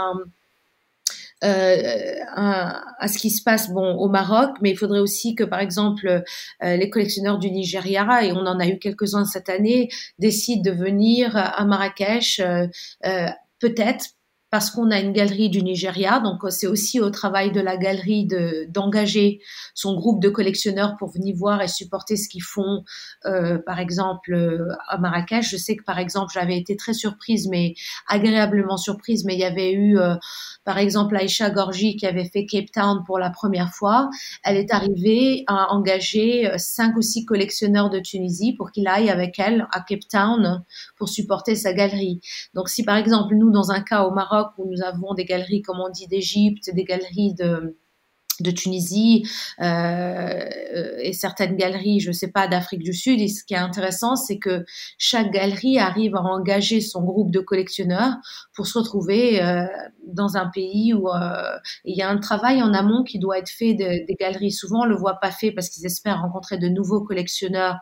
[1.42, 6.22] à, ce qui se passe bon au Maroc, mais il faudrait aussi que par exemple
[6.62, 11.36] les collectionneurs du Nigeria et on en a eu quelques-uns cette année décident de venir
[11.36, 12.42] à Marrakech
[13.60, 14.06] peut-être
[14.52, 17.78] parce qu'on a une galerie du Nigeria, donc euh, c'est aussi au travail de la
[17.78, 19.40] galerie de d'engager
[19.74, 22.84] son groupe de collectionneurs pour venir voir et supporter ce qu'ils font.
[23.26, 27.48] Euh, par exemple, euh, à Marrakech, je sais que par exemple, j'avais été très surprise,
[27.50, 27.76] mais
[28.08, 30.16] agréablement surprise, mais il y avait eu, euh,
[30.66, 34.10] par exemple, Aïcha Gorgi qui avait fait Cape Town pour la première fois.
[34.44, 39.40] Elle est arrivée à engager cinq ou six collectionneurs de Tunisie pour qu'il aille avec
[39.40, 40.64] elle à Cape Town
[40.98, 42.20] pour supporter sa galerie.
[42.54, 45.62] Donc, si par exemple, nous, dans un cas au Maroc, où nous avons des galeries,
[45.62, 47.78] comme on dit, d'Égypte, des galeries de,
[48.42, 49.28] de Tunisie
[49.62, 50.50] euh,
[51.02, 53.22] et certaines galeries, je ne sais pas, d'Afrique du Sud.
[53.22, 54.66] Et ce qui est intéressant, c'est que
[54.98, 58.14] chaque galerie arrive à engager son groupe de collectionneurs
[58.56, 59.66] pour se retrouver euh,
[60.06, 63.50] dans un pays où euh, il y a un travail en amont qui doit être
[63.50, 64.52] fait des galeries.
[64.52, 67.78] Souvent, on le voit pas fait parce qu'ils espèrent rencontrer de nouveaux collectionneurs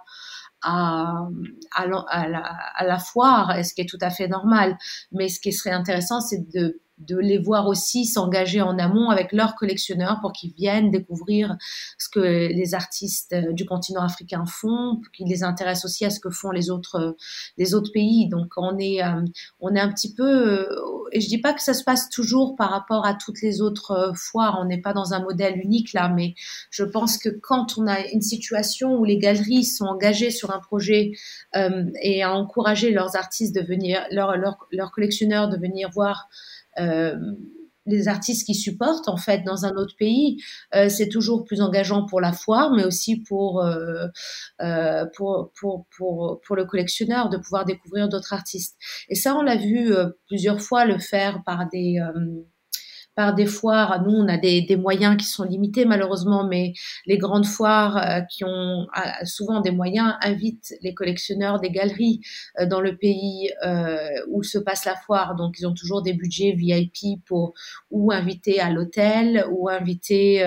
[0.61, 1.27] à,
[1.75, 2.41] à, la,
[2.75, 4.77] à la foire, ce qui est tout à fait normal.
[5.11, 9.31] Mais ce qui serait intéressant, c'est de de les voir aussi s'engager en amont avec
[9.31, 11.55] leurs collectionneurs pour qu'ils viennent découvrir
[11.97, 16.19] ce que les artistes euh, du continent africain font, qu'ils les intéressent aussi à ce
[16.19, 17.11] que font les autres euh,
[17.57, 18.27] les autres pays.
[18.27, 19.23] Donc on est euh,
[19.59, 20.67] on est un petit peu
[21.11, 24.11] et je dis pas que ça se passe toujours par rapport à toutes les autres
[24.15, 26.35] foires, on n'est pas dans un modèle unique là, mais
[26.69, 30.59] je pense que quand on a une situation où les galeries sont engagées sur un
[30.59, 31.11] projet
[32.01, 36.29] et à encourager leurs artistes de venir, leurs leurs collectionneurs de venir voir
[37.89, 40.37] les artistes qui supportent en fait dans un autre pays,
[40.75, 46.39] euh, c'est toujours plus engageant pour la foire, mais aussi pour, euh, pour, pour, pour,
[46.45, 48.77] pour, le collectionneur de pouvoir découvrir d'autres artistes.
[49.09, 49.93] Et ça, on l'a vu
[50.27, 51.99] plusieurs fois le faire par des
[53.19, 54.01] par des foires.
[54.01, 56.71] Nous, on a des, moyens qui sont limités malheureusement, mais
[57.05, 62.21] les grandes foires euh, qui ont euh, souvent des moyens invitent les collectionneurs des galeries
[62.61, 63.51] euh, dans le pays
[64.29, 65.35] où se passe la foire.
[65.35, 67.55] Donc, ils ont toujours des budgets VIP pour
[67.91, 70.41] ou inviter à l'hôtel ou inviter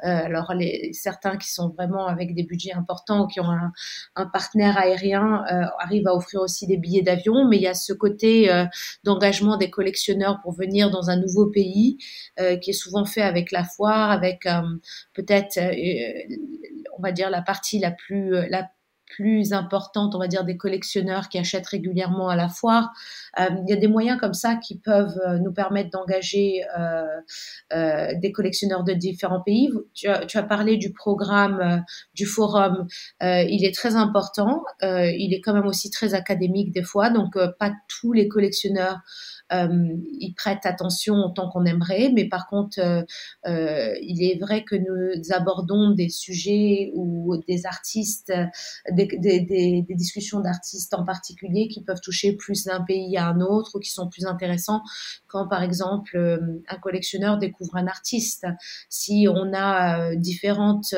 [0.00, 0.52] alors
[0.92, 3.72] certains qui sont vraiment avec des budgets importants qui ont un,
[4.16, 5.44] un partenaire aérien
[5.78, 7.46] arrivent à offrir aussi des billets d'avion.
[7.48, 8.50] Mais il y a ce côté
[9.04, 11.98] d'engagement des collectionneurs pour venir dans un nouveau pays
[12.38, 14.62] euh, qui est souvent fait avec la foire, avec euh,
[15.14, 16.36] peut-être, euh,
[16.98, 18.34] on va dire, la partie la plus,
[19.14, 22.90] plus importante, on va dire, des collectionneurs qui achètent régulièrement à la foire.
[23.38, 28.12] Euh, il y a des moyens comme ça qui peuvent euh, nous permettre d'engager euh,
[28.14, 29.70] des collectionneurs de différents pays.
[29.94, 31.84] Tu as, tu as parlé du programme
[32.14, 32.86] du forum.
[33.20, 34.62] il est très important.
[34.82, 39.00] il est quand même aussi très académique des fois, donc pas tous les collectionneurs
[39.52, 42.78] ils prêtent attention autant qu'on aimerait, mais par contre,
[43.46, 48.32] il est vrai que nous abordons des sujets ou des artistes,
[48.92, 53.76] des, des, discussions d'artistes en particulier qui peuvent toucher plus d'un pays à un autre
[53.76, 54.82] ou qui sont plus intéressants
[55.26, 56.16] quand, par exemple,
[56.68, 58.46] un collectionneur découvre un artiste.
[58.88, 60.94] Si on a différentes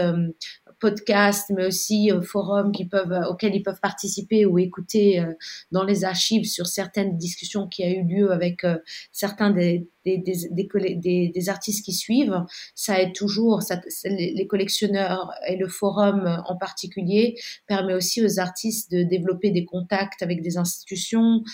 [0.82, 5.32] podcasts, mais aussi euh, forums qui peuvent, euh, auxquels ils peuvent participer ou écouter euh,
[5.70, 8.66] dans les archives sur certaines discussions qui a eu lieu avec
[9.12, 12.44] certains des, des, des, des, artistes qui suivent.
[12.74, 17.36] Ça aide toujours, ça, les collectionneurs et le forum en particulier
[17.68, 21.44] permet aussi aux artistes de développer des contacts avec des institutions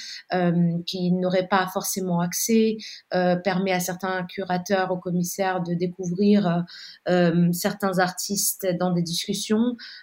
[0.87, 2.79] qui n'auraient pas forcément accès,
[3.15, 6.65] euh, permet à certains curateurs, aux commissaires de découvrir
[7.53, 9.03] certains artistes dans des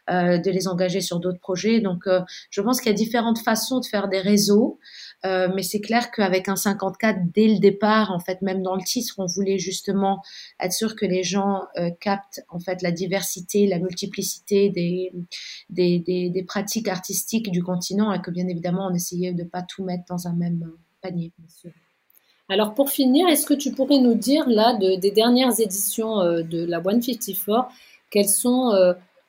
[0.09, 1.79] euh, de les engager sur d'autres projets.
[1.81, 4.79] Donc, euh, je pense qu'il y a différentes façons de faire des réseaux.
[5.25, 8.83] Euh, mais c'est clair qu'avec un 54, dès le départ, en fait, même dans le
[8.83, 10.21] titre, on voulait justement
[10.59, 11.61] être sûr que les gens
[11.99, 15.11] captent en fait la diversité, la multiplicité des,
[15.69, 20.03] des, pratiques artistiques du continent et que bien évidemment, on essayait de pas tout mettre
[20.07, 21.31] dans un même panier.
[22.49, 26.65] Alors pour finir, est-ce que tu pourrais nous dire là de, des dernières éditions de
[26.65, 27.69] la 154,
[28.15, 28.71] quelles sont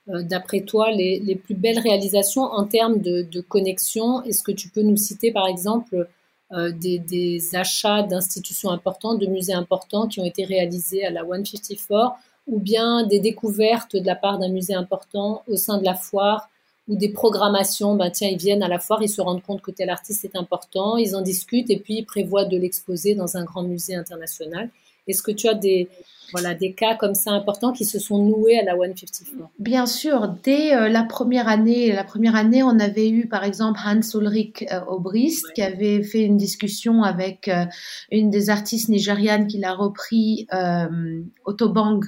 [0.09, 4.22] euh, d'après toi, les, les, plus belles réalisations en termes de, de connexion?
[4.22, 6.09] Est-ce que tu peux nous citer, par exemple,
[6.53, 11.22] euh, des, des, achats d'institutions importantes, de musées importants qui ont été réalisés à la
[11.22, 12.14] 154,
[12.47, 16.49] ou bien des découvertes de la part d'un musée important au sein de la foire,
[16.87, 19.72] ou des programmations, ben tiens, ils viennent à la foire, ils se rendent compte que
[19.72, 23.43] tel artiste est important, ils en discutent et puis ils prévoient de l'exposer dans un
[23.43, 24.70] grand musée international.
[25.07, 25.88] Est-ce que tu as des,
[26.32, 30.34] voilà, des cas comme ça importants qui se sont noués à la 154 Bien sûr,
[30.42, 34.64] dès euh, la première année, la première année, on avait eu par exemple Hans Ulrich
[34.70, 37.64] euh, Obrist qui avait fait une discussion avec euh,
[38.11, 42.00] une des artistes nigérianes qu'il a repris, euh, Otobang.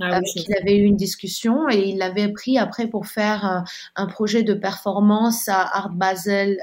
[0.00, 3.64] Ah oui, il avait eu une discussion et il l'avait pris après pour faire
[3.94, 6.58] un projet de performance à Art Basel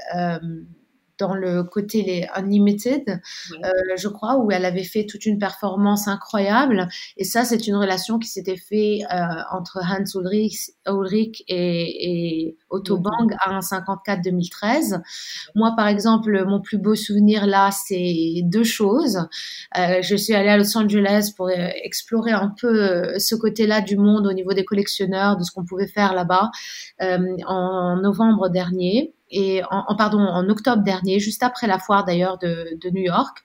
[1.18, 6.08] dans le côté les Unlimited, euh, je crois, où elle avait fait toute une performance
[6.08, 6.88] incroyable.
[7.16, 9.16] Et ça, c'est une relation qui s'était fait euh,
[9.52, 15.00] entre Hans Ulrich, Ulrich et, et Otto Bang à 54-2013.
[15.54, 19.18] Moi, par exemple, mon plus beau souvenir là, c'est deux choses.
[19.78, 23.80] Euh, je suis allée à Los Angeles pour euh, explorer un peu euh, ce côté-là
[23.80, 26.50] du monde au niveau des collectionneurs, de ce qu'on pouvait faire là-bas
[27.02, 32.38] euh, en novembre dernier et en, pardon en octobre dernier, juste après la foire d'ailleurs
[32.38, 33.38] de, de, New York.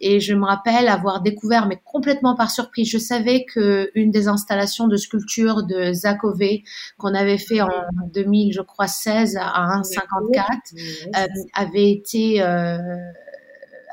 [0.00, 4.26] Et je me rappelle avoir découvert, mais complètement par surprise, je savais que une des
[4.26, 6.64] installations de sculpture de Zakové
[6.98, 7.68] qu'on avait fait en
[8.12, 12.78] 2000, je crois 16 à 1,54 euh, avait été euh,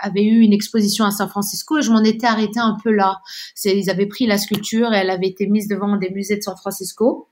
[0.02, 3.22] avait eu une exposition à San Francisco et je m'en étais arrêtée un peu là.
[3.66, 6.56] Ils avaient pris la sculpture et elle avait été mise devant des musées de San
[6.58, 7.28] Francisco.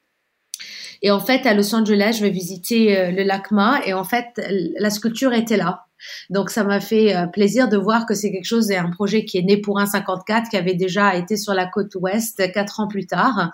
[1.02, 4.42] Et en fait, à Los Angeles, je vais visiter euh, le LACMA et en fait,
[4.80, 5.86] la sculpture était là.
[6.30, 9.26] Donc ça m'a fait euh, plaisir de voir que c'est quelque chose, et un projet
[9.26, 12.80] qui est né pour un 54, qui avait déjà été sur la côte ouest quatre
[12.80, 13.52] ans plus tard.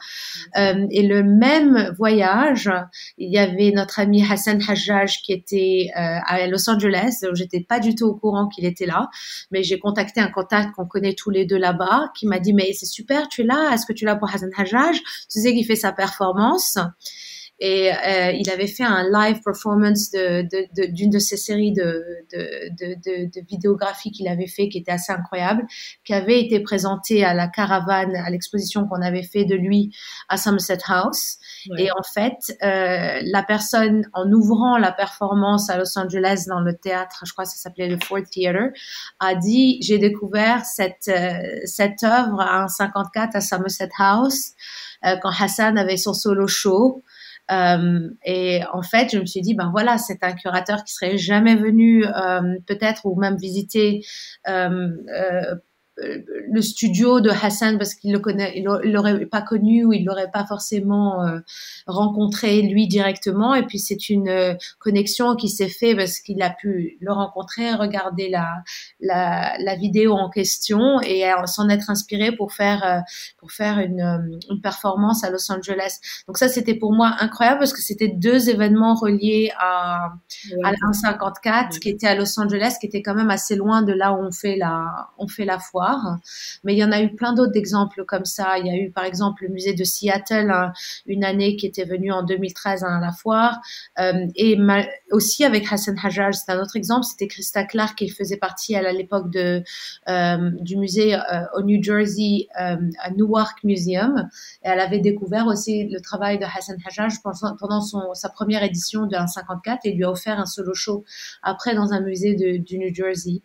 [0.55, 2.69] Euh, et le même voyage,
[3.17, 7.25] il y avait notre ami Hassan Hajjaj qui était à Los Angeles.
[7.33, 9.09] J'étais pas du tout au courant qu'il était là,
[9.49, 12.73] mais j'ai contacté un contact qu'on connaît tous les deux là-bas, qui m'a dit mais
[12.73, 14.99] c'est super, tu es là, est-ce que tu es là pour Hassan Hajjaj?
[15.31, 16.77] Tu sais qu'il fait sa performance.
[17.59, 21.71] Et euh, il avait fait un live performance d'une de, de, d'une de, ses séries
[21.71, 22.03] de,
[22.33, 25.65] de, vidéographies qu'il avait fait, qui était assez incroyable,
[26.03, 29.95] qui avait été présenté à la caravane, à l'exposition qu'on avait fait de lui
[30.27, 31.37] à Somerset House.
[31.77, 36.75] Et en fait, euh, la personne, en ouvrant la performance à Los Angeles dans le
[36.75, 38.69] théâtre, je crois que ça s'appelait le Ford Theater,
[39.19, 44.51] a dit, j'ai découvert cette, euh, cette œuvre à un 54 à Somerset House,
[45.05, 47.03] euh, quand Hassan avait son solo show.
[47.51, 51.17] Euh, et en fait, je me suis dit, ben voilà, c'est un curateur qui serait
[51.17, 54.03] jamais venu euh, peut-être ou même visiter
[54.47, 54.89] euh,
[55.97, 60.31] le studio de Hassan parce qu'il le connaît, il l'aurait pas connu ou il l'aurait
[60.31, 61.39] pas forcément euh,
[61.87, 63.55] rencontré lui directement.
[63.55, 67.73] Et puis c'est une euh, connexion qui s'est faite parce qu'il a pu le rencontrer,
[67.73, 68.63] regarder la,
[68.99, 72.99] la, la vidéo en question et s'en être inspiré pour faire euh,
[73.37, 75.99] pour faire une, une performance à Los Angeles.
[76.27, 80.13] Donc ça c'était pour moi incroyable parce que c'était deux événements reliés à
[80.63, 83.93] à la 154 qui était à Los Angeles, qui était quand même assez loin de
[83.93, 85.59] là où on fait la on fait la
[86.63, 88.57] mais il y en a eu plein d'autres exemples comme ça.
[88.57, 90.73] Il y a eu par exemple le musée de Seattle, hein,
[91.05, 93.59] une année qui était venue en 2013 à la foire.
[93.99, 94.57] Euh, et
[95.11, 98.91] aussi avec Hassan Hajar, c'est un autre exemple, c'était Christa Clark qui faisait partie à
[98.91, 101.19] l'époque euh, du musée euh,
[101.55, 102.77] au New Jersey, à
[103.15, 104.27] Newark Museum.
[104.63, 107.09] Et elle avait découvert aussi le travail de Hassan Hajar
[107.59, 107.81] pendant
[108.13, 111.03] sa première édition de 154 et lui a offert un solo show
[111.41, 113.41] après dans un musée du New Jersey.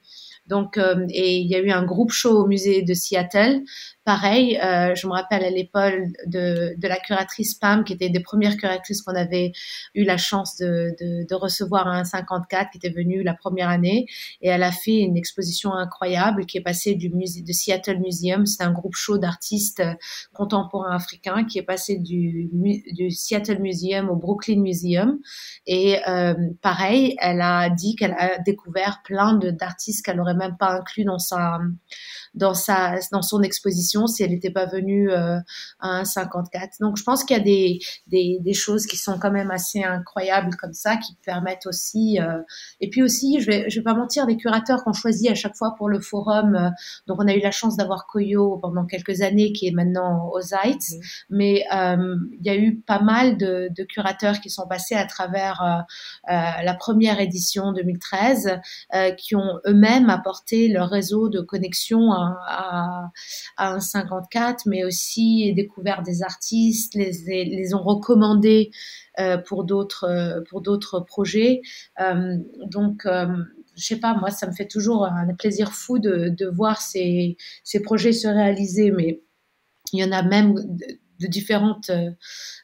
[0.50, 3.62] Donc, euh, et il y a eu un groupe show au musée de Seattle.
[4.04, 5.94] Pareil, euh, je me rappelle à l'époque
[6.26, 9.52] de, la curatrice Pam, qui était des premières curatrices qu'on avait
[9.94, 14.06] eu la chance de, recevoir à 1,54, qui était venue la première année,
[14.40, 17.12] et elle a fait une exposition incroyable qui est passée du
[17.52, 19.82] Seattle Museum, c'est un groupe show d'artistes
[20.32, 22.50] contemporains africains qui est passé du,
[23.10, 25.20] Seattle Museum au Brooklyn Museum,
[25.68, 30.72] et euh, pareil, elle a dit qu'elle a découvert plein d'artistes qu'elle n'aurait même pas
[30.72, 31.60] inclus dans sa
[32.34, 35.38] dans sa dans son exposition si elle n'était pas venue euh,
[35.80, 36.78] à 54.
[36.80, 39.82] Donc je pense qu'il y a des, des, des choses qui sont quand même assez
[39.82, 42.40] incroyables comme ça qui permettent aussi euh,
[42.80, 45.56] et puis aussi je vais je vais pas mentir les curateurs qu'on choisit à chaque
[45.56, 46.70] fois pour le forum euh,
[47.06, 50.40] donc on a eu la chance d'avoir Koyo pendant quelques années qui est maintenant aux
[50.40, 50.94] Zeitz
[51.30, 55.04] mais euh, il y a eu pas mal de, de curateurs qui sont passés à
[55.04, 55.86] travers
[56.28, 58.60] la première édition 2013
[59.16, 63.10] qui ont eux-mêmes apporté leur réseau de connexion à,
[63.58, 68.70] un 54, mais aussi découvert des artistes, les, ont recommandés
[69.18, 71.62] euh, pour d'autres euh, pour d'autres projets.
[72.00, 76.80] Euh, donc je sais pas, moi, ça me fait toujours un plaisir fou de, voir
[76.80, 79.22] ces, ces projets se réaliser, mais
[79.92, 81.90] il y en a même de, différentes.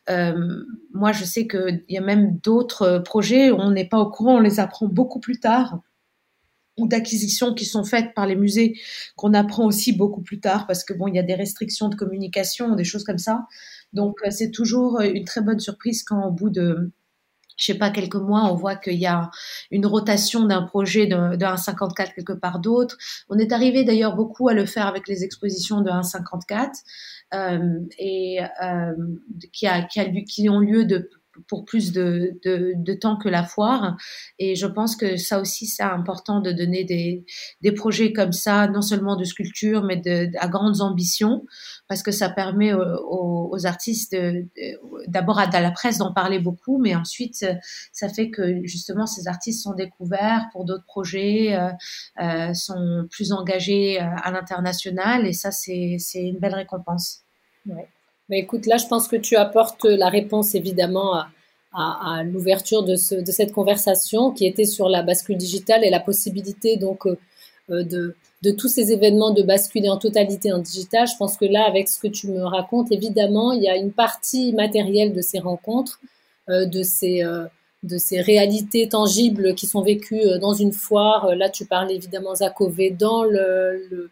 [0.09, 4.41] Moi, je sais qu'il y a même d'autres projets, on n'est pas au courant, on
[4.41, 5.79] les apprend beaucoup plus tard
[6.77, 8.79] ou d'acquisitions qui sont faites par les musées
[9.17, 11.95] qu'on apprend aussi beaucoup plus tard parce que bon, il y a des restrictions de
[11.95, 13.47] communication, des choses comme ça.
[13.93, 16.93] Donc euh, c'est toujours une très bonne surprise quand au bout de
[17.57, 19.31] je sais pas, quelques mois, on voit qu'il y a
[19.71, 22.97] une rotation d'un projet de, 1,54 quelque part d'autre.
[23.29, 26.69] On est arrivé d'ailleurs beaucoup à le faire avec les expositions de 1,54
[27.35, 28.93] euh, et euh,
[29.53, 31.11] qui, a, qui, a, qui ont lieu de
[31.49, 33.97] pour plus de, de, de, temps que la foire.
[34.39, 37.25] Et je pense que ça aussi, c'est important de donner des,
[37.63, 41.45] des projets comme ça, non seulement de sculpture, mais de, à grandes ambitions,
[41.89, 44.17] parce que ça permet aux, aux artistes
[45.09, 47.47] d'abord à, la presse d'en parler beaucoup, mais ensuite,
[47.93, 51.71] ça fait que justement ces artistes sont découverts pour d'autres projets, euh,
[52.23, 57.23] euh sont plus engagés euh, à l'international, et ça, c'est une belle récompense.
[57.67, 57.89] Ouais.
[58.29, 61.29] Mais écoute, là, je pense que tu apportes la réponse évidemment à,
[61.73, 65.91] à, à l'ouverture de, ce, de cette conversation qui était sur la bascule digitale et
[65.91, 67.17] la possibilité donc euh,
[67.71, 71.07] euh, de, de tous ces événements de basculer en totalité en digital.
[71.07, 73.93] Je pense que là, avec ce que tu me racontes, évidemment, il y a une
[73.93, 76.01] partie matérielle de ces rencontres,
[76.49, 77.23] euh, de ces
[77.83, 81.37] de ces réalités tangibles qui sont vécues dans une foire.
[81.37, 84.11] Là, tu parles évidemment Zakové dans le, le,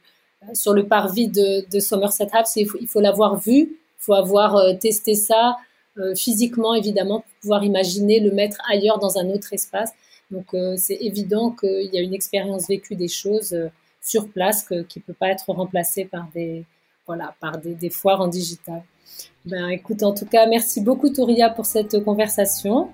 [0.53, 2.53] sur le parvis de, de Somerset House.
[2.55, 5.57] Il faut, il faut l'avoir vu faut avoir euh, testé ça
[5.99, 9.93] euh, physiquement, évidemment, pour pouvoir imaginer le mettre ailleurs dans un autre espace.
[10.31, 13.57] Donc, euh, c'est évident qu'il y a une expérience vécue des choses
[14.01, 16.65] sur place qui ne peut pas être remplacée par des,
[17.07, 18.83] voilà, par des, des foires en digital.
[19.47, 22.91] Ben, écoute, en tout cas, merci beaucoup, Touria, pour cette conversation.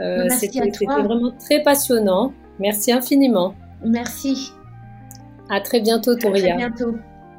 [0.00, 2.32] Euh, C'était vraiment très passionnant.
[2.58, 3.54] Merci infiniment.
[3.84, 4.52] Merci.
[5.50, 6.54] À très bientôt, Touria.
[6.54, 6.96] À très bientôt.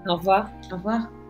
[0.08, 0.50] Au revoir.
[0.72, 1.21] Au revoir.